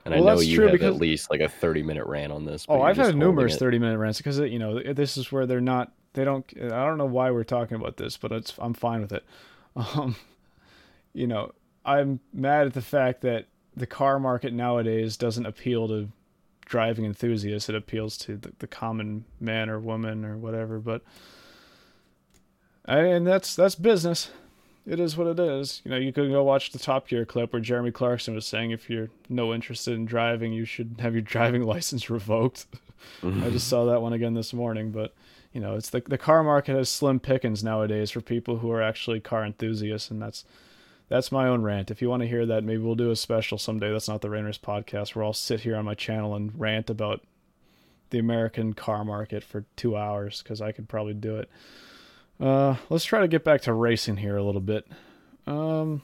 [0.05, 2.05] And I Well, know that's you true have because- at least like a 30 minute
[2.05, 2.65] rant on this.
[2.67, 3.59] Oh, I've had numerous it.
[3.59, 6.97] 30 minute rants because, you know, this is where they're not, they don't, I don't
[6.97, 9.23] know why we're talking about this, but it's, I'm fine with it.
[9.75, 10.15] Um,
[11.13, 11.51] you know,
[11.85, 16.09] I'm mad at the fact that the car market nowadays doesn't appeal to
[16.65, 17.69] driving enthusiasts.
[17.69, 21.01] It appeals to the, the common man or woman or whatever, but,
[22.85, 24.29] I, and that's, that's business.
[24.85, 25.81] It is what it is.
[25.85, 28.71] You know, you could go watch the Top Gear clip where Jeremy Clarkson was saying
[28.71, 32.65] if you're no interested in driving, you should have your driving license revoked.
[33.21, 35.13] I just saw that one again this morning, but
[35.53, 38.81] you know, it's the the car market has slim pickings nowadays for people who are
[38.81, 40.45] actually car enthusiasts, and that's
[41.09, 41.91] that's my own rant.
[41.91, 43.91] If you want to hear that, maybe we'll do a special someday.
[43.91, 47.21] That's not the Rainers podcast where I'll sit here on my channel and rant about
[48.09, 51.49] the American car market for two hours because I could probably do it.
[52.39, 54.87] Uh, let's try to get back to racing here a little bit.
[55.47, 56.01] Um,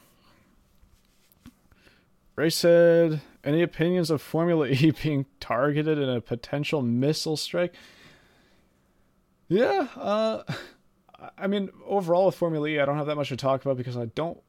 [2.35, 7.75] Ray said, "Any opinions of Formula E being targeted in a potential missile strike?"
[9.47, 10.43] Yeah, uh,
[11.37, 13.97] I mean, overall with Formula E, I don't have that much to talk about because
[13.97, 14.39] I don't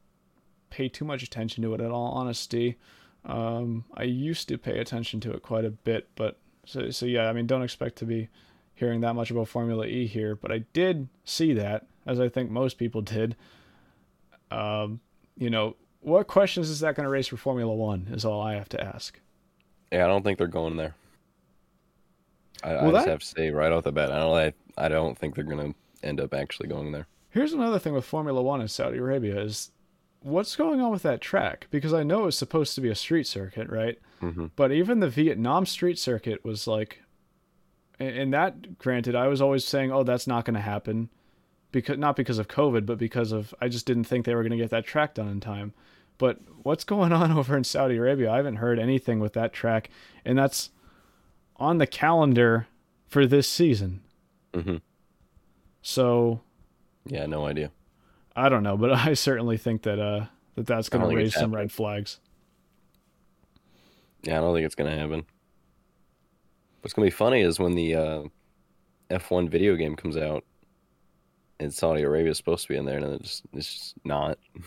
[0.69, 1.81] pay too much attention to it.
[1.81, 2.77] In all honesty,
[3.25, 7.27] um, I used to pay attention to it quite a bit, but so so yeah,
[7.27, 8.29] I mean, don't expect to be
[8.81, 10.35] hearing that much about Formula E here.
[10.35, 13.35] But I did see that, as I think most people did.
[14.49, 14.99] Um,
[15.37, 18.07] you know, what questions is that going to raise for Formula One?
[18.11, 19.19] Is all I have to ask.
[19.91, 20.95] Yeah, I don't think they're going there.
[22.63, 24.35] I, I just that- have to say right off the bat, I don't.
[24.35, 25.73] I, I don't think they're gonna
[26.03, 27.07] end up actually going there.
[27.29, 29.71] Here's another thing with Formula One in Saudi Arabia is
[30.21, 31.67] what's going on with that track?
[31.71, 33.99] Because I know it's supposed to be a street circuit, right?
[34.19, 37.01] hmm But even the Vietnam street circuit was like,
[38.03, 41.09] and- that granted, I was always saying, oh, that's not going to happen,
[41.71, 44.51] because not because of COVID, but because of I just didn't think they were going
[44.51, 45.73] to get that track done in time.
[46.17, 48.31] But what's going on over in Saudi Arabia?
[48.31, 49.89] I haven't heard anything with that track,
[50.25, 50.69] and that's
[51.57, 52.67] on the calendar
[53.07, 54.01] for this season.
[54.53, 54.77] hmm
[55.81, 56.41] So
[57.05, 57.71] Yeah, no idea.
[58.35, 60.25] I don't know, but I certainly think that uh
[60.55, 61.57] that that's going to raise some happening.
[61.57, 62.19] red flags.
[64.23, 65.25] Yeah, I don't think it's gonna happen.
[66.81, 68.23] What's gonna be funny is when the uh,
[69.09, 70.43] F1 video game comes out,
[71.59, 73.95] and Saudi Arabia is supposed to be in there, and then it's just, it's just
[74.03, 74.37] not.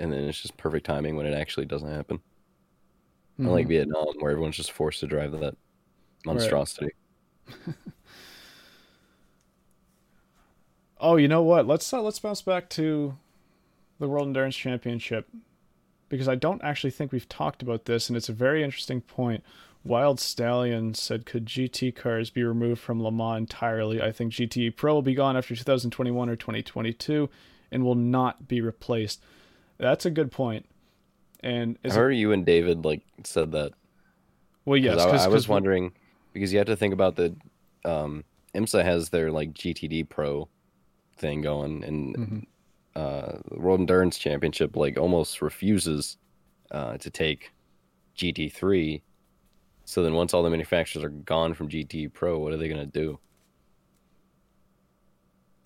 [0.00, 2.20] and then it's just perfect timing when it actually doesn't happen.
[3.38, 3.68] Unlike Mhm.
[3.68, 5.56] Vietnam, where everyone's just forced to drive that
[6.26, 6.90] monstrosity.
[11.00, 11.66] Oh, you know what?
[11.66, 13.16] Let's uh, let's bounce back to
[14.00, 15.28] the World Endurance Championship
[16.08, 19.44] because I don't actually think we've talked about this, and it's a very interesting point.
[19.84, 24.02] Wild Stallion said, "Could GT cars be removed from Le Mans entirely?
[24.02, 27.30] I think GTE Pro will be gone after 2021 or 2022,
[27.70, 29.22] and will not be replaced."
[29.78, 30.66] That's a good point.
[31.40, 33.72] And I is heard you and David like said that.
[34.64, 35.92] Well, yes, I, I 'cause- was 'cause- wondering
[36.32, 37.34] because you have to think about the
[37.84, 38.24] um,
[38.54, 40.48] IMSA has their like GTD Pro
[41.16, 42.46] thing going, and Mhm.
[42.96, 46.18] uh, the World Endurance Championship like almost refuses
[46.72, 47.52] uh, to take
[48.16, 49.00] GT3.
[49.88, 52.84] So then, once all the manufacturers are gone from GT Pro, what are they gonna
[52.84, 53.18] do?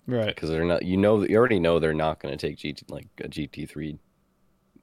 [0.07, 0.27] right.
[0.27, 0.85] Because they're not.
[0.85, 3.99] You know, you already know they're not gonna take GT like a GT3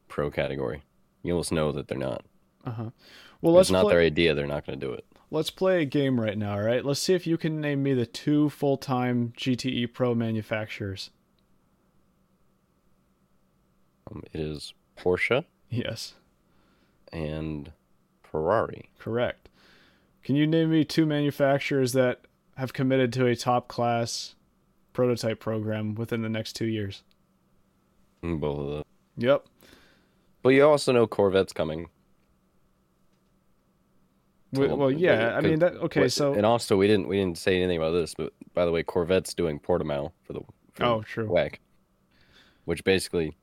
[0.08, 0.82] Pro category.
[1.22, 2.22] You almost know that they're not.
[2.66, 2.90] Uh huh.
[3.40, 4.34] Well, it's not play- their idea.
[4.34, 5.06] They're not gonna do it.
[5.30, 6.84] Let's play a game right now, all right?
[6.84, 11.08] Let's see if you can name me the two full time GTE Pro manufacturers.
[14.10, 16.12] Um, it is Porsche Yes,
[17.10, 17.72] and
[18.30, 18.90] Ferrari.
[18.98, 19.48] correct.
[20.22, 22.20] Can you name me two manufacturers that
[22.56, 24.34] have committed to a top class
[24.92, 27.02] prototype program within the next two years?
[28.22, 28.82] Both of them.
[29.16, 29.46] Yep.
[30.42, 31.88] But you also know Corvette's coming.
[34.52, 35.74] Well, well yeah, I mean that.
[35.76, 38.72] Okay, so and also we didn't we didn't say anything about this, but by the
[38.72, 40.40] way, Corvette's doing Portimao for the
[40.72, 41.56] for oh true WEC,
[42.64, 43.36] which basically,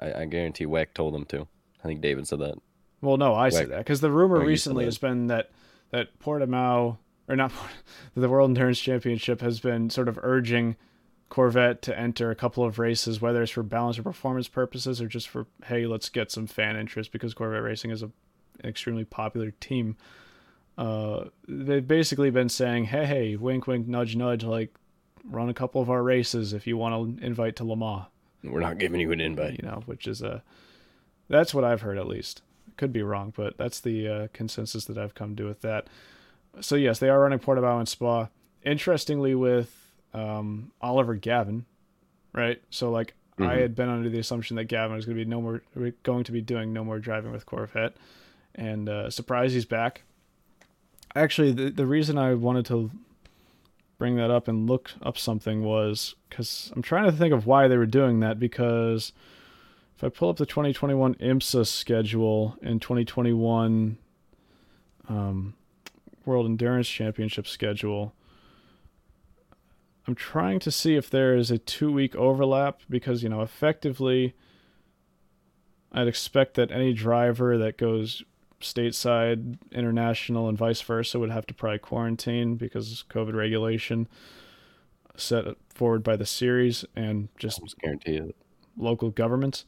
[0.00, 1.48] I, I guarantee WEC told them to.
[1.82, 2.58] I think David said that.
[3.02, 5.50] Well, no, I said that because the rumor recently has been that
[5.90, 6.96] that Portimao
[7.28, 7.52] or not
[8.14, 10.76] the World Endurance Championship has been sort of urging
[11.28, 15.08] Corvette to enter a couple of races, whether it's for balance or performance purposes or
[15.08, 18.06] just for hey, let's get some fan interest because Corvette Racing is a,
[18.60, 19.96] an extremely popular team.
[20.78, 24.74] Uh, they've basically been saying, hey, hey, wink, wink, nudge, nudge, like
[25.24, 28.06] run a couple of our races if you want to invite to Le Mans.
[28.44, 30.42] We're not giving you an invite, you know, which is a
[31.28, 32.42] that's what I've heard at least.
[32.76, 35.86] Could be wrong, but that's the uh, consensus that I've come to with that.
[36.60, 38.28] So yes, they are running Portimao and Spa.
[38.64, 41.64] Interestingly, with um, Oliver Gavin,
[42.32, 42.62] right?
[42.70, 43.50] So like mm-hmm.
[43.50, 45.62] I had been under the assumption that Gavin was going to be no more
[46.02, 47.96] going to be doing no more driving with Corvette,
[48.54, 50.02] and uh, surprise, he's back.
[51.14, 52.90] Actually, the the reason I wanted to
[53.98, 57.68] bring that up and look up something was because I'm trying to think of why
[57.68, 59.12] they were doing that because
[60.02, 63.98] if I pull up the 2021 IMSA schedule and 2021
[65.08, 65.54] um,
[66.24, 68.12] World Endurance Championship schedule,
[70.08, 74.34] I'm trying to see if there is a two week overlap because, you know, effectively,
[75.92, 78.24] I'd expect that any driver that goes
[78.60, 84.08] stateside, international, and vice versa would have to probably quarantine because COVID regulation
[85.14, 88.34] set forward by the series and just guarantee it.
[88.76, 89.64] local governments.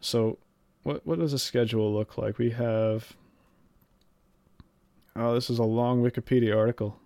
[0.00, 0.38] So,
[0.82, 2.38] what what does a schedule look like?
[2.38, 3.14] We have.
[5.16, 6.98] Oh, this is a long Wikipedia article.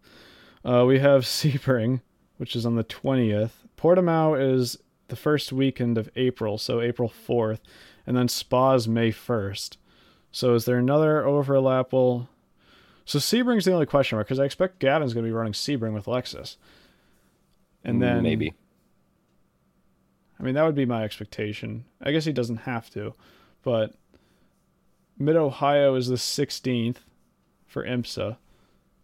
[0.64, 2.00] uh, we have Sebring,
[2.36, 3.66] which is on the twentieth.
[3.76, 4.78] Portimao is
[5.08, 7.60] the first weekend of April, so April fourth,
[8.06, 9.78] and then Spa's May first.
[10.30, 11.92] So, is there another overlap?
[11.92, 12.28] Well,
[13.04, 15.94] so Sebring's the only question mark because I expect Gavin's going to be running Sebring
[15.94, 16.56] with Lexus,
[17.84, 18.54] and then maybe
[20.38, 21.84] I mean, that would be my expectation.
[22.02, 23.14] I guess he doesn't have to,
[23.62, 23.94] but
[25.18, 26.96] Mid Ohio is the 16th
[27.66, 28.36] for IMSA,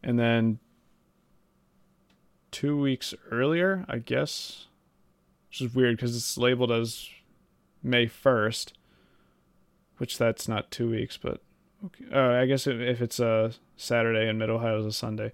[0.03, 0.59] and then
[2.51, 4.67] two weeks earlier, I guess,
[5.49, 7.09] which is weird because it's labeled as
[7.83, 8.73] May 1st,
[9.99, 11.41] which that's not two weeks, but
[11.87, 12.05] okay.
[12.13, 15.33] Uh, I guess if it's a Saturday and Mid Ohio is a Sunday.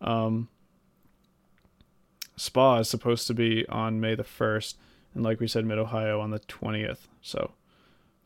[0.00, 0.48] Um,
[2.36, 4.74] Spa is supposed to be on May the 1st
[5.14, 7.08] and like we said, Mid Ohio on the twentieth.
[7.20, 7.52] So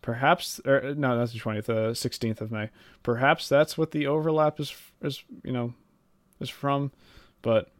[0.03, 2.71] perhaps, or no, that's the twentieth, the uh, sixteenth of May.
[3.03, 5.75] Perhaps that's what the overlap is is you know
[6.41, 6.93] is from,
[7.43, 7.73] but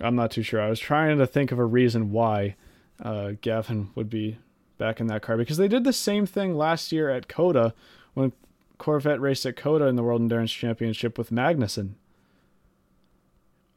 [0.00, 0.60] I'm not too sure.
[0.60, 2.56] I was trying to think of a reason why
[3.02, 4.38] uh, Gavin would be
[4.78, 7.72] back in that car because they did the same thing last year at COTA
[8.14, 8.32] when
[8.78, 11.94] Corvette raced at COTA in the World Endurance Championship with Magnussen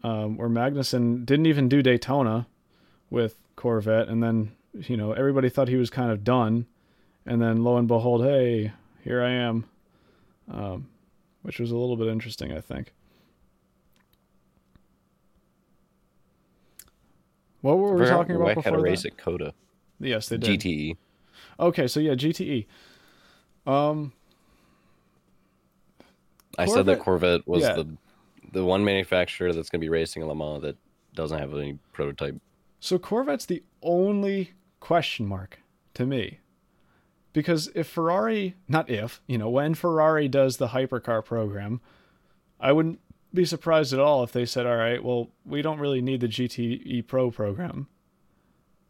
[0.03, 2.47] um, where Magnussen didn't even do Daytona
[3.09, 6.65] with Corvette, and then you know everybody thought he was kind of done,
[7.25, 8.71] and then lo and behold, hey,
[9.03, 9.65] here I am,
[10.51, 10.87] um,
[11.41, 12.93] which was a little bit interesting, I think.
[17.61, 19.13] What were we talking about before had a race that?
[19.13, 19.53] at COTA.
[19.99, 20.61] Yes, they did.
[20.61, 20.97] GTE.
[21.59, 22.65] Okay, so yeah, GTE.
[23.67, 24.13] Um,
[26.57, 27.73] I said that Corvette was yeah.
[27.73, 27.97] the
[28.51, 30.77] the one manufacturer that's going to be racing Le Mans that
[31.13, 32.35] doesn't have any prototype.
[32.79, 35.59] So Corvette's the only question mark
[35.95, 36.39] to me.
[37.31, 41.79] Because if Ferrari, not if, you know, when Ferrari does the hypercar program,
[42.59, 42.99] I wouldn't
[43.33, 46.27] be surprised at all if they said, all right, well, we don't really need the
[46.27, 47.87] GTE Pro program.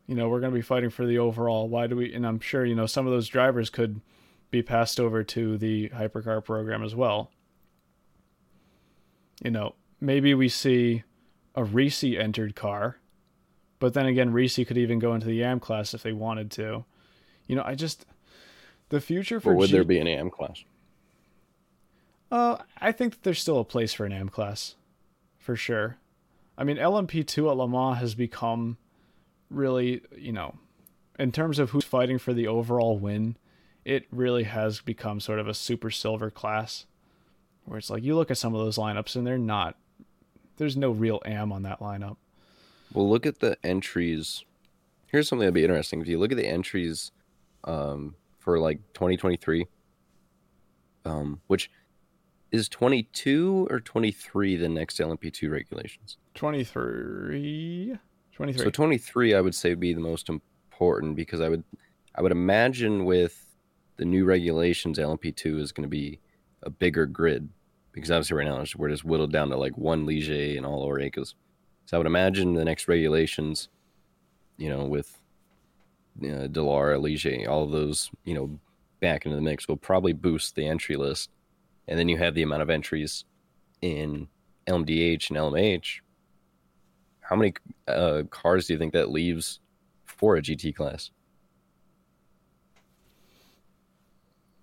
[0.08, 1.68] You know, we're going to be fighting for the overall.
[1.68, 2.14] Why do we?
[2.14, 4.02] And I'm sure, you know, some of those drivers could
[4.50, 7.30] be passed over to the hypercar program as well
[9.44, 11.04] you know, maybe we see
[11.56, 12.98] a Risi entered car,
[13.80, 16.86] but then again, Risi could even go into the AM class if they wanted to.
[17.48, 18.06] You know, I just
[18.90, 19.54] the future for.
[19.54, 20.64] Or would G- there be an AM class?
[22.32, 24.76] Uh, I think that there's still a place for an AM class,
[25.38, 25.98] for sure.
[26.58, 28.78] I mean, LMP2 at Le Mans has become
[29.50, 30.56] really, you know,
[31.18, 33.38] in terms of who's fighting for the overall win,
[33.84, 36.86] it really has become sort of a super silver class
[37.70, 39.78] where it's like you look at some of those lineups and they're not
[40.58, 42.18] there's no real am on that lineup.
[42.94, 44.44] Well, look at the entries.
[45.08, 46.02] Here's something that'd be interesting.
[46.02, 47.12] If you look at the entries
[47.64, 49.66] um, for like 2023,
[51.06, 51.72] um, which
[52.52, 56.18] is 22 or 23 the next LMP2 regulations?
[56.34, 57.98] 23.
[58.34, 58.64] 23.
[58.64, 61.64] So 23 I would say would be the most important because I would
[62.16, 63.46] I would imagine with
[63.96, 66.20] the new regulations, LMP2 is going to be
[66.64, 67.50] a bigger grid
[68.00, 70.98] because obviously right now we're just whittled down to like one Ligier and all our
[70.98, 71.34] Orecas.
[71.86, 73.70] So I would imagine the next regulations,
[74.58, 75.20] you know, with
[76.20, 78.60] you know, Dallara, Ligier, all of those, you know,
[79.00, 81.30] back into the mix will probably boost the entry list.
[81.88, 83.26] And then you have the amount of entries
[83.82, 84.28] in
[84.68, 86.02] LMDH and LMH.
[87.22, 87.54] How many
[87.88, 89.60] uh, cars do you think that leaves
[90.06, 91.12] for a GT class?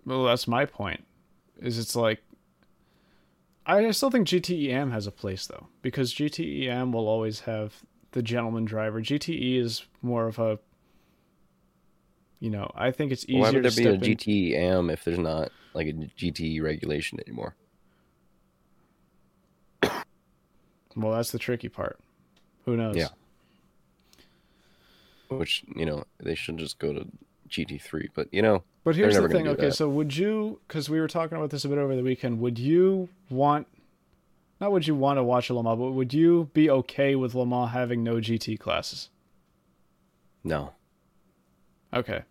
[0.04, 1.04] Well, that's my point.
[1.60, 2.22] Is it's like
[3.66, 7.74] I still think GTE Am has a place though, because GTE Am will always have
[8.12, 9.02] the gentleman driver.
[9.02, 10.58] GTE is more of a
[12.38, 13.40] you know, I think it's easier.
[13.40, 17.56] Why would there be a GTE Am if there's not like a GTE regulation anymore?
[20.94, 21.98] well, that's the tricky part.
[22.66, 22.96] Who knows?
[22.96, 23.08] Yeah.
[25.28, 27.06] Which you know they should just go to
[27.48, 28.62] GT3, but you know.
[28.86, 29.48] But here's the thing.
[29.48, 29.74] Okay, that.
[29.74, 30.60] so would you?
[30.68, 32.38] Because we were talking about this a bit over the weekend.
[32.38, 33.66] Would you want?
[34.60, 37.72] Not would you want to watch Mans, but would you be okay with Le Mans
[37.72, 39.08] having no GT classes?
[40.44, 40.72] No.
[41.92, 42.22] Okay,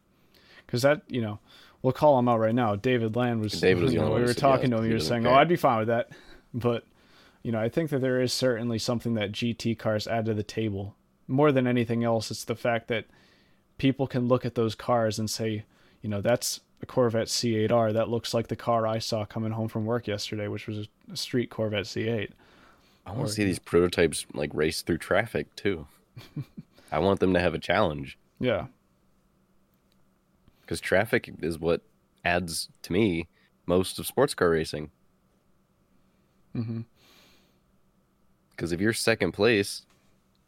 [0.66, 1.40] because that you know
[1.82, 2.78] we'll call him out right now.
[2.78, 3.60] David Land was.
[3.60, 4.86] David was you know, we were talking to him.
[4.86, 5.36] He was saying, okay.
[5.36, 6.12] "Oh, I'd be fine with that,"
[6.54, 6.86] but
[7.44, 10.42] you know I think that there is certainly something that GT cars add to the
[10.42, 10.96] table.
[11.28, 13.08] More than anything else, it's the fact that
[13.78, 15.66] people can look at those cars and say,
[16.06, 17.94] you know, that's a Corvette C8R.
[17.94, 21.18] That looks like the car I saw coming home from work yesterday, which was a
[21.18, 22.30] street Corvette C8.
[23.08, 25.88] I want to see these prototypes like race through traffic too.
[26.92, 28.20] I want them to have a challenge.
[28.40, 28.68] Yeah.
[30.62, 31.82] Because traffic is what
[32.24, 33.28] adds to me
[33.66, 34.92] most of sports car racing.
[36.56, 36.82] Mm-hmm.
[38.52, 39.88] Because if you're second place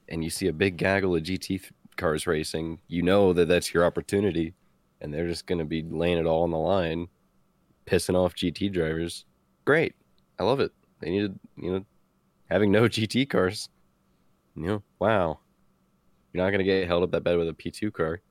[0.08, 1.64] and you see a big gaggle of GT
[1.95, 4.53] cars racing, you know that that's your opportunity,
[5.02, 7.08] and they're just going to be laying it all on the line,
[7.86, 9.26] pissing off GT drivers.
[9.66, 9.95] Great,
[10.39, 10.72] I love it.
[11.00, 11.86] They needed, you know,
[12.50, 13.70] having no GT cars.
[14.56, 15.39] You know, wow,
[16.34, 18.22] you're not going to get held up that bad with a P2 car,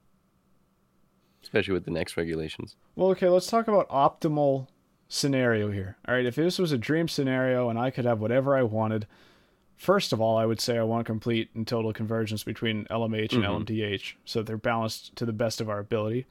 [1.43, 2.77] especially with the next regulations.
[2.97, 4.67] Well, okay, let's talk about optimal
[5.09, 5.97] scenario here.
[6.09, 9.07] All right, if this was a dream scenario and I could have whatever I wanted,
[9.77, 13.45] First of all, I would say I want complete and total convergence between LMH and
[13.45, 13.64] mm-hmm.
[13.64, 16.27] LMDH so they're balanced to the best of our ability.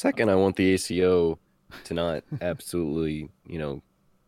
[0.00, 1.38] Second, I want the ACO
[1.84, 3.82] to not absolutely, you know,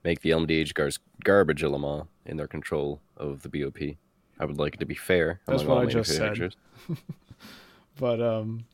[0.05, 3.97] make the LMDH cars garbage Lamar in their control of the BOP.
[4.39, 5.41] I would like it to be fair.
[5.47, 6.55] That's what I just said.
[7.99, 8.67] but um,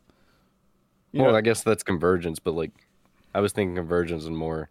[1.13, 2.73] well, know, I guess that's convergence, but like,
[3.33, 4.69] I was thinking convergence and more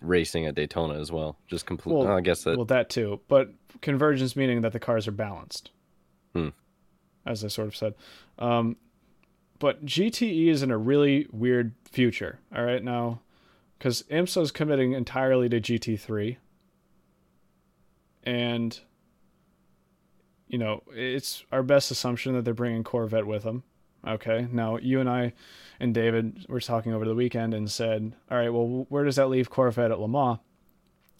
[0.00, 1.36] racing at Daytona as well.
[1.46, 1.94] Just complete.
[1.94, 2.56] Well, I guess that.
[2.56, 5.70] Well, that too, but convergence meaning that the cars are balanced.
[6.34, 6.48] Hmm.
[7.24, 7.94] As I sort of said,
[8.40, 8.76] um,
[9.60, 12.40] but GTE is in a really weird future.
[12.52, 13.20] All right now,
[13.78, 16.38] because IMSA is committing entirely to GT3,
[18.24, 18.80] and
[20.48, 23.62] you know it's our best assumption that they're bringing Corvette with them.
[24.06, 25.34] Okay, now you and I
[25.78, 29.28] and David were talking over the weekend and said, "All right, well, where does that
[29.28, 30.40] leave Corvette at Le Mans?"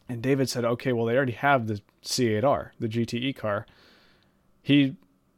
[0.08, 3.66] And David said, "Okay, well, they already have the C8R, the GTE car."
[4.62, 4.96] He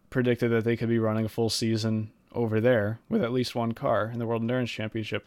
[0.08, 3.72] predicted that they could be running a full season over there with at least one
[3.72, 5.26] car in the World Endurance Championship.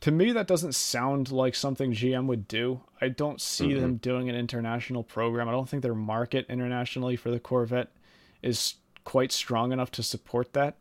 [0.00, 2.80] To me, that doesn't sound like something GM would do.
[3.00, 3.80] I don't see mm-hmm.
[3.80, 5.48] them doing an international program.
[5.48, 7.90] I don't think their market internationally for the Corvette
[8.42, 8.74] is
[9.04, 10.76] quite strong enough to support that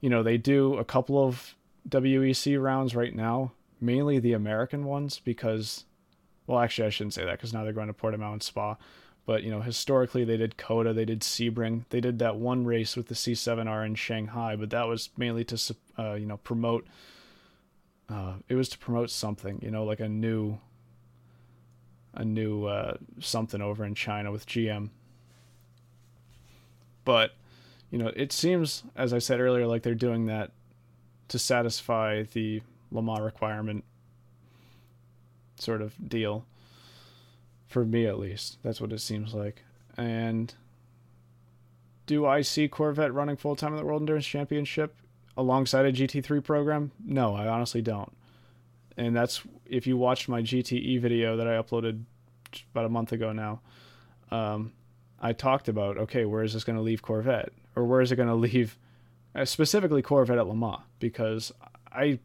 [0.00, 1.54] you know, they do a couple of
[1.88, 5.84] WEC rounds right now, mainly the American ones because,
[6.46, 8.76] well, actually, I shouldn't say that because now they're going to Portimao and Spa.
[9.26, 12.96] But, you know, historically they did COTA, they did Sebring, they did that one race
[12.96, 16.86] with the C7R in Shanghai, but that was mainly to, uh, you know, promote,
[18.08, 20.58] uh, it was to promote something, you know, like a new,
[22.14, 24.90] a new uh, something over in China with GM.
[27.04, 27.32] But,
[27.90, 30.52] you know, it seems, as I said earlier, like they're doing that
[31.28, 32.62] to satisfy the
[32.92, 33.84] Le Mans requirement
[35.58, 36.44] sort of deal.
[37.66, 39.64] For me, at least, that's what it seems like.
[39.96, 40.54] And
[42.06, 44.96] do I see Corvette running full time in the World Endurance Championship
[45.36, 46.92] alongside a GT3 program?
[47.04, 48.12] No, I honestly don't.
[48.96, 52.04] And that's if you watched my GTE video that I uploaded
[52.72, 53.60] about a month ago now.
[54.30, 54.72] Um,
[55.20, 57.52] I talked about okay, where is this going to leave Corvette?
[57.76, 58.78] or where is it going to leave
[59.34, 60.80] uh, specifically Corvette at Le Mans?
[60.98, 61.52] Because
[61.92, 62.18] I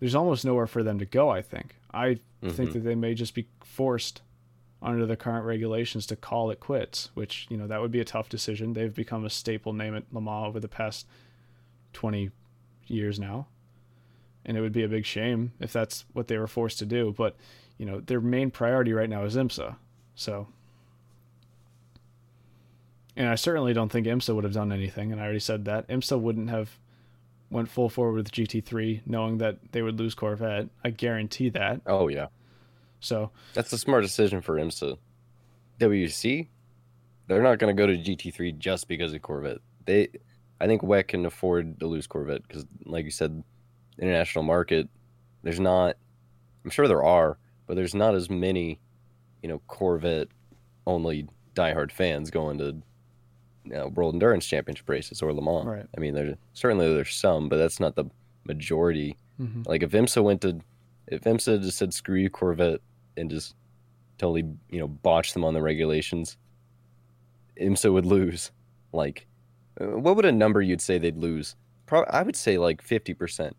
[0.00, 1.28] there's almost nowhere for them to go.
[1.28, 2.50] I think I mm-hmm.
[2.50, 4.22] think that they may just be forced
[4.82, 8.04] under the current regulations to call it quits, which you know that would be a
[8.04, 8.74] tough decision.
[8.74, 11.06] They've become a staple name at Le Mans over the past
[11.92, 12.30] twenty
[12.86, 13.46] years now,
[14.44, 17.14] and it would be a big shame if that's what they were forced to do.
[17.16, 17.36] But
[17.78, 19.76] you know, their main priority right now is IMSA,
[20.14, 20.48] so.
[23.16, 25.86] And I certainly don't think IMSA would have done anything, and I already said that
[25.86, 26.78] IMSA wouldn't have
[27.50, 30.68] went full forward with GT3, knowing that they would lose Corvette.
[30.84, 31.80] I guarantee that.
[31.86, 32.26] Oh yeah.
[33.00, 34.96] So that's a smart decision for IMSA.
[35.80, 36.48] WEC,
[37.26, 39.58] they're not going to go to GT3 just because of Corvette.
[39.84, 40.08] They,
[40.60, 43.42] I think WEC can afford to lose Corvette because, like you said,
[43.98, 44.88] international market,
[45.42, 45.96] there's not.
[46.64, 48.80] I'm sure there are, but there's not as many,
[49.42, 50.28] you know, Corvette
[50.86, 52.76] only diehard fans going to
[53.64, 55.66] you know, World Endurance Championship races or Le Mans.
[55.66, 55.86] Right.
[55.96, 58.04] I mean, there's certainly there's some, but that's not the
[58.44, 59.16] majority.
[59.40, 59.62] mm-hmm.
[59.66, 60.60] Like if IMSA went to,
[61.06, 62.80] if IMSA just said screw you Corvette
[63.16, 63.54] and just
[64.18, 66.36] totally you know botch them on the regulations,
[67.60, 68.50] IMSA would lose.
[68.92, 69.26] Like,
[69.80, 71.56] uh, what would a number you'd say they'd lose?
[71.86, 73.56] Pro- I would say like fifty percent.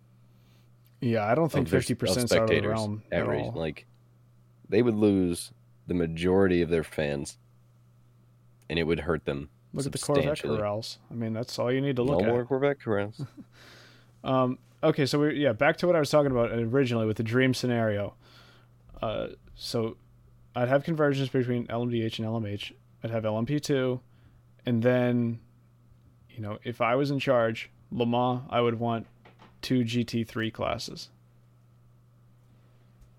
[1.01, 3.45] yeah, I don't think fifty of percent out of the spectators realm at at race.
[3.45, 3.51] all.
[3.53, 3.85] Like,
[4.69, 5.51] they would lose
[5.87, 7.37] the majority of their fans,
[8.69, 9.49] and it would hurt them.
[9.75, 10.99] Look at the Corvette corrals.
[11.11, 12.31] I mean, that's all you need to look no at.
[12.31, 13.21] more Corvette corrals.
[14.23, 17.23] Um, okay, so we yeah, back to what I was talking about originally with the
[17.23, 18.15] dream scenario.
[18.99, 19.97] Uh, so
[20.55, 22.71] I'd have convergence between LMDH and LMH.
[23.03, 23.99] I'd have LMP2,
[24.65, 25.41] and then,
[26.31, 29.05] you know, if I was in charge, Le Mans, I would want
[29.61, 31.09] two GT3 classes.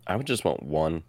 [0.08, 1.04] I would just want one.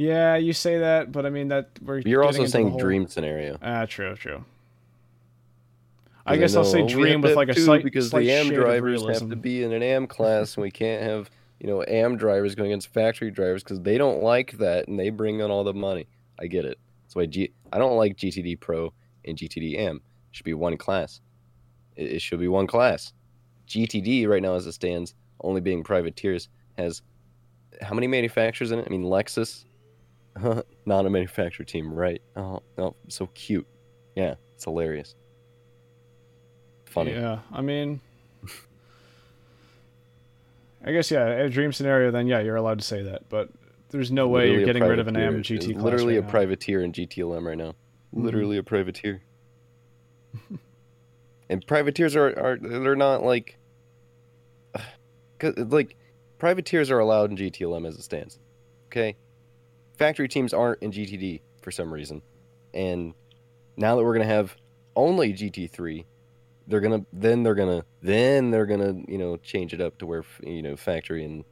[0.00, 1.98] Yeah, you say that, but I mean that we're.
[1.98, 3.58] You're also saying whole- dream scenario.
[3.62, 4.44] Ah, true, true.
[6.24, 9.28] I guess I'll say dream with like a slight because slight the AM drivers have
[9.28, 12.70] to be in an AM class, and we can't have you know AM drivers going
[12.70, 16.06] against factory drivers because they don't like that and they bring in all the money.
[16.38, 16.78] I get it.
[17.04, 18.92] That's why G- I don't like GTD Pro
[19.26, 19.96] and GTD AM.
[19.96, 21.20] It should be one class.
[21.96, 23.12] It, it should be one class.
[23.68, 26.48] GTD right now, as it stands, only being privateers,
[26.78, 27.02] has
[27.82, 28.86] how many manufacturers in it?
[28.86, 29.64] I mean, Lexus,
[30.86, 32.22] not a manufacturer team, right?
[32.36, 33.66] Oh, oh, so cute.
[34.14, 35.14] Yeah, it's hilarious.
[36.84, 37.12] Funny.
[37.12, 38.00] Yeah, I mean,
[40.84, 41.26] I guess yeah.
[41.26, 43.50] A dream scenario, then yeah, you're allowed to say that, but
[43.90, 45.16] there's no way you're getting rid of an.
[45.16, 45.82] AM GT class.
[45.84, 46.30] Literally right a now.
[46.30, 47.74] privateer in GTLM right now.
[48.14, 48.24] Mhm.
[48.24, 49.22] Literally a privateer.
[51.50, 53.58] and privateers are, are they're not like
[55.38, 55.96] 'cause, like
[56.38, 58.38] privateers are allowed in GTLM as it stands.
[58.86, 59.16] Okay?
[60.00, 62.22] Factory teams aren't in GTD for some reason.
[62.72, 63.12] And
[63.76, 64.56] now that we're going to have
[64.96, 66.06] only GT3,
[66.66, 69.80] they're going to then they're going to then they're going to, you know, change it
[69.82, 71.44] up to where you know factory and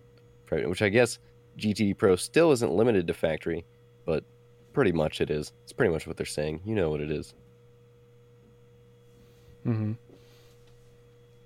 [0.47, 1.19] private, which I guess
[1.59, 3.67] GTD Pro still isn't limited to factory,
[4.07, 4.25] but
[4.73, 5.53] pretty much it is.
[5.65, 6.63] It's pretty much what they're saying.
[6.65, 7.35] You know what it is.
[9.67, 9.99] Mhm.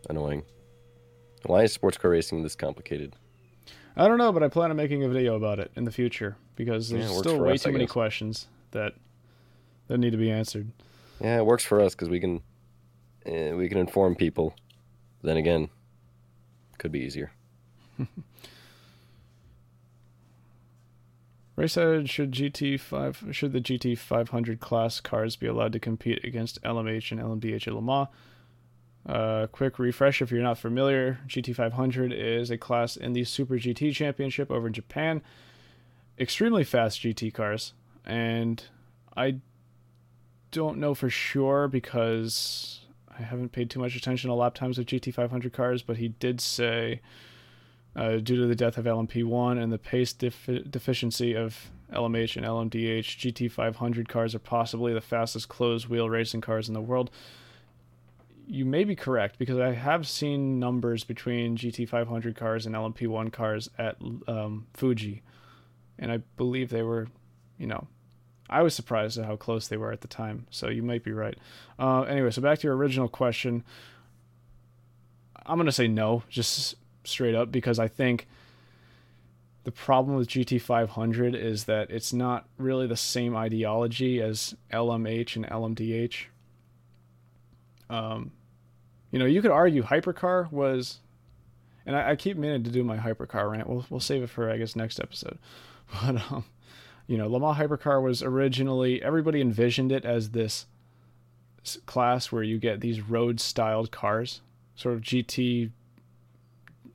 [0.09, 0.45] Annoying.
[1.47, 3.17] Why is sports car racing this complicated?
[3.97, 6.37] I don't know, but I plan on making a video about it in the future
[6.57, 8.95] because there's works still way us, too many questions that
[9.89, 10.73] that need to be answered.
[11.21, 12.43] Yeah, it works for us because we can
[13.27, 14.55] uh, we can inform people.
[15.23, 15.69] Then again,
[16.79, 17.33] could be easier.
[21.55, 25.79] Race said, should GT five should the GT five hundred class cars be allowed to
[25.79, 28.09] compete against LMH and LMDH at Le Mans?
[29.07, 33.25] Uh, quick refresh if you're not familiar, GT five hundred is a class in the
[33.25, 35.23] Super GT Championship over in Japan.
[36.19, 37.73] Extremely fast GT cars,
[38.05, 38.63] and
[39.17, 39.37] I
[40.53, 42.81] don't know for sure because
[43.19, 45.97] I haven't paid too much attention to lap times of GT five hundred cars, but
[45.97, 47.01] he did say
[47.95, 52.47] uh, due to the death of LMP1 and the pace defi- deficiency of LMH and
[52.47, 57.11] LMDH, GT500 cars are possibly the fastest closed wheel racing cars in the world.
[58.47, 63.71] You may be correct because I have seen numbers between GT500 cars and LMP1 cars
[63.79, 63.97] at
[64.27, 65.23] um, Fuji,
[65.99, 67.09] and I believe they were,
[67.59, 67.87] you know,
[68.51, 70.47] I was surprised at how close they were at the time.
[70.51, 71.39] So you might be right.
[71.79, 73.65] Uh, anyway, so back to your original question.
[75.47, 76.75] I'm gonna say no, just
[77.05, 78.27] straight up because I think
[79.65, 85.47] the problem with GT500 is that it's not really the same ideology as LMH and
[85.47, 86.27] LMDH.
[87.91, 88.33] Um,
[89.11, 91.01] you know, you could argue Hypercar was,
[91.85, 93.69] and I, I keep meaning to do my Hypercar rant.
[93.69, 95.39] We'll we'll save it for I guess next episode.
[96.03, 96.45] But um,
[97.07, 100.67] you know, Le Mans Hypercar was originally everybody envisioned it as this
[101.85, 104.41] class where you get these road-styled cars,
[104.75, 105.71] sort of GT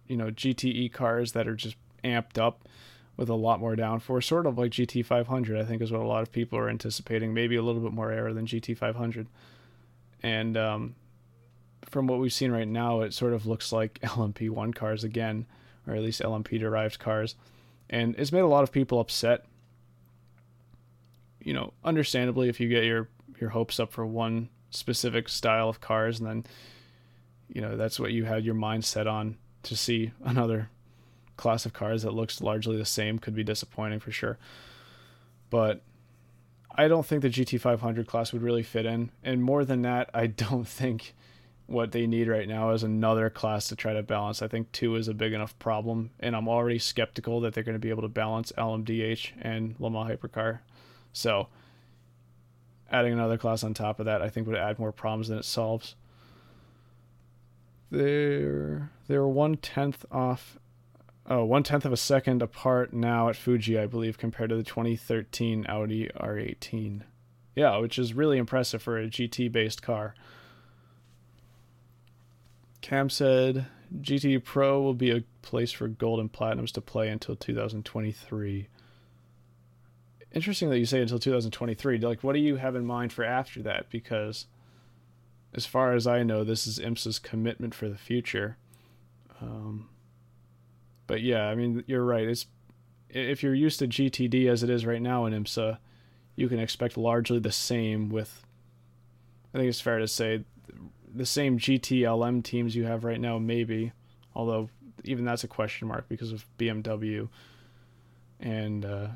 [0.07, 2.67] you know GTE cars that are just amped up
[3.15, 5.59] with a lot more downforce, sort of like GT500.
[5.59, 7.33] I think is what a lot of people are anticipating.
[7.33, 9.27] Maybe a little bit more air than GT500.
[10.23, 10.95] And um,
[11.85, 15.45] from what we've seen right now, it sort of looks like LMP1 cars again,
[15.87, 17.35] or at least LMP derived cars.
[17.89, 19.45] And it's made a lot of people upset.
[21.41, 23.07] You know, understandably, if you get your,
[23.39, 26.45] your hopes up for one specific style of cars and then,
[27.47, 30.69] you know, that's what you had your mind set on to see another
[31.37, 34.37] class of cars that looks largely the same could be disappointing for sure.
[35.49, 35.81] But
[36.77, 39.11] I don't think the GT500 class would really fit in.
[39.23, 41.15] And more than that, I don't think
[41.65, 44.41] what they need right now is another class to try to balance.
[44.41, 47.75] I think two is a big enough problem, and I'm already skeptical that they're going
[47.75, 50.59] to be able to balance LMDH and Le Mans Hypercar.
[51.11, 51.47] So,
[52.89, 55.45] adding another class on top of that, I think would add more problems than it
[55.45, 55.95] solves.
[57.91, 60.57] They're they're one tenth off,
[61.27, 64.63] oh one tenth of a second apart now at Fuji, I believe, compared to the
[64.63, 67.01] 2013 Audi R18.
[67.55, 70.13] Yeah, which is really impressive for a GT based car.
[72.81, 73.65] Cam said
[73.99, 78.67] GT Pro will be a place for gold and platinums to play until 2023.
[80.33, 81.99] Interesting that you say until 2023.
[81.99, 83.89] Like, what do you have in mind for after that?
[83.89, 84.45] Because,
[85.53, 88.57] as far as I know, this is IMSA's commitment for the future.
[89.41, 89.89] Um,
[91.07, 92.27] but yeah, I mean, you're right.
[92.27, 92.45] It's
[93.09, 95.77] if you're used to GTD as it is right now in IMSA,
[96.35, 98.09] you can expect largely the same.
[98.09, 98.45] With,
[99.53, 100.43] I think it's fair to say,
[101.13, 103.93] the same GTLM teams you have right now, maybe.
[104.35, 104.69] Although
[105.03, 107.29] even that's a question mark because of BMW,
[108.39, 109.07] and uh,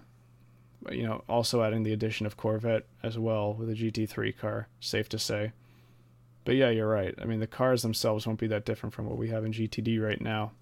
[0.90, 4.68] you know also adding the addition of Corvette as well with a GT3 car.
[4.80, 5.52] Safe to say.
[6.44, 7.14] But yeah, you're right.
[7.22, 10.02] I mean, the cars themselves won't be that different from what we have in GTD
[10.02, 10.54] right now.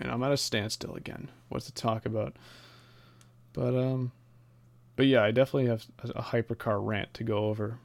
[0.00, 1.30] And I'm at a standstill again.
[1.48, 2.36] What to talk about?
[3.52, 4.12] But um,
[4.96, 7.78] but yeah, I definitely have a hypercar rant to go over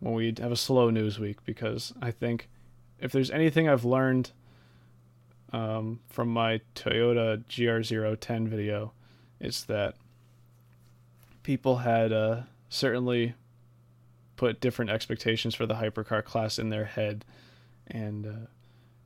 [0.00, 2.48] when we have a slow news week because I think
[3.00, 4.30] if there's anything I've learned
[5.52, 8.92] um, from my Toyota GR010 video,
[9.40, 9.94] it's that
[11.42, 13.34] people had uh, certainly
[14.36, 17.24] put different expectations for the hypercar class in their head,
[17.86, 18.46] and uh,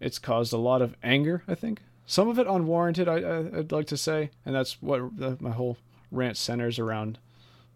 [0.01, 1.43] it's caused a lot of anger.
[1.49, 3.09] I think some of it unwarranted.
[3.09, 5.77] I, I would like to say, and that's what the, my whole
[6.11, 7.19] rant centers around.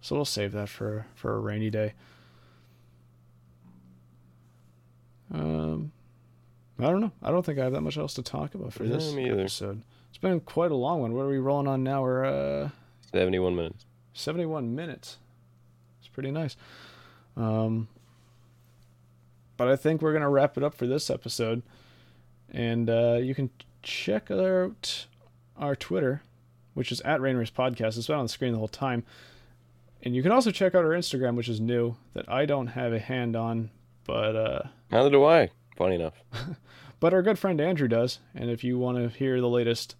[0.01, 1.93] So we'll save that for for a rainy day.
[5.33, 5.93] Um,
[6.79, 7.13] I don't know.
[7.23, 9.83] I don't think I have that much else to talk about for Yeah, this episode.
[10.09, 11.13] It's been quite a long one.
[11.13, 12.03] What are we rolling on now?
[12.03, 12.71] We're uh,
[13.13, 13.85] 71 minutes.
[14.15, 15.19] 71 minutes.
[16.01, 16.57] It's pretty nice.
[17.37, 17.89] Um,
[19.57, 21.63] but I think we're going to wrap it up for this episode.
[22.51, 23.51] And uh, you can
[23.83, 25.07] check out
[25.57, 26.23] our Twitter,
[26.75, 27.97] which is at Rain Race Podcast.
[27.97, 29.05] It's been on the screen the whole time.
[30.03, 32.93] And you can also check out our Instagram, which is new, that I don't have
[32.93, 33.71] a hand on,
[34.07, 35.51] but uh, Neither do I.
[35.77, 36.15] Funny enough.
[37.01, 38.19] but our good friend Andrew does.
[38.35, 39.97] And if you want to hear the latest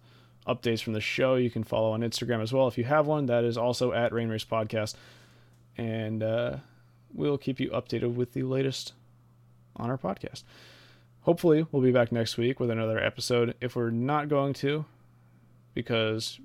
[0.47, 2.67] updates from the show, you can follow on Instagram as well.
[2.67, 4.95] If you have one, that is also at Rain Race Podcast.
[5.77, 6.57] And uh,
[7.13, 8.93] we'll keep you updated with the latest
[9.75, 10.43] on our podcast.
[11.21, 13.55] Hopefully, we'll be back next week with another episode.
[13.61, 14.85] If we're not going to,
[15.75, 16.39] because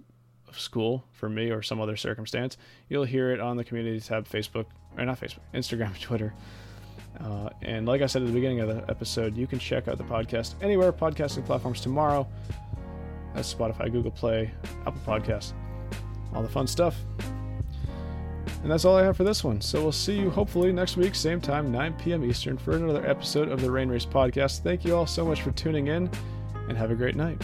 [0.48, 2.58] of school for me or some other circumstance,
[2.88, 4.66] you'll hear it on the community tab, Facebook,
[4.98, 6.34] or not Facebook, Instagram, Twitter.
[7.18, 9.96] Uh, and like I said at the beginning of the episode, you can check out
[9.96, 12.28] the podcast anywhere podcasting platforms tomorrow.
[13.34, 14.50] That's Spotify, Google Play,
[14.86, 15.52] Apple Podcasts,
[16.34, 16.96] all the fun stuff.
[18.62, 19.60] And that's all I have for this one.
[19.60, 22.24] So we'll see you hopefully next week, same time, 9 p.m.
[22.24, 24.62] Eastern, for another episode of the Rain Race Podcast.
[24.62, 26.10] Thank you all so much for tuning in,
[26.68, 27.40] and have a great night.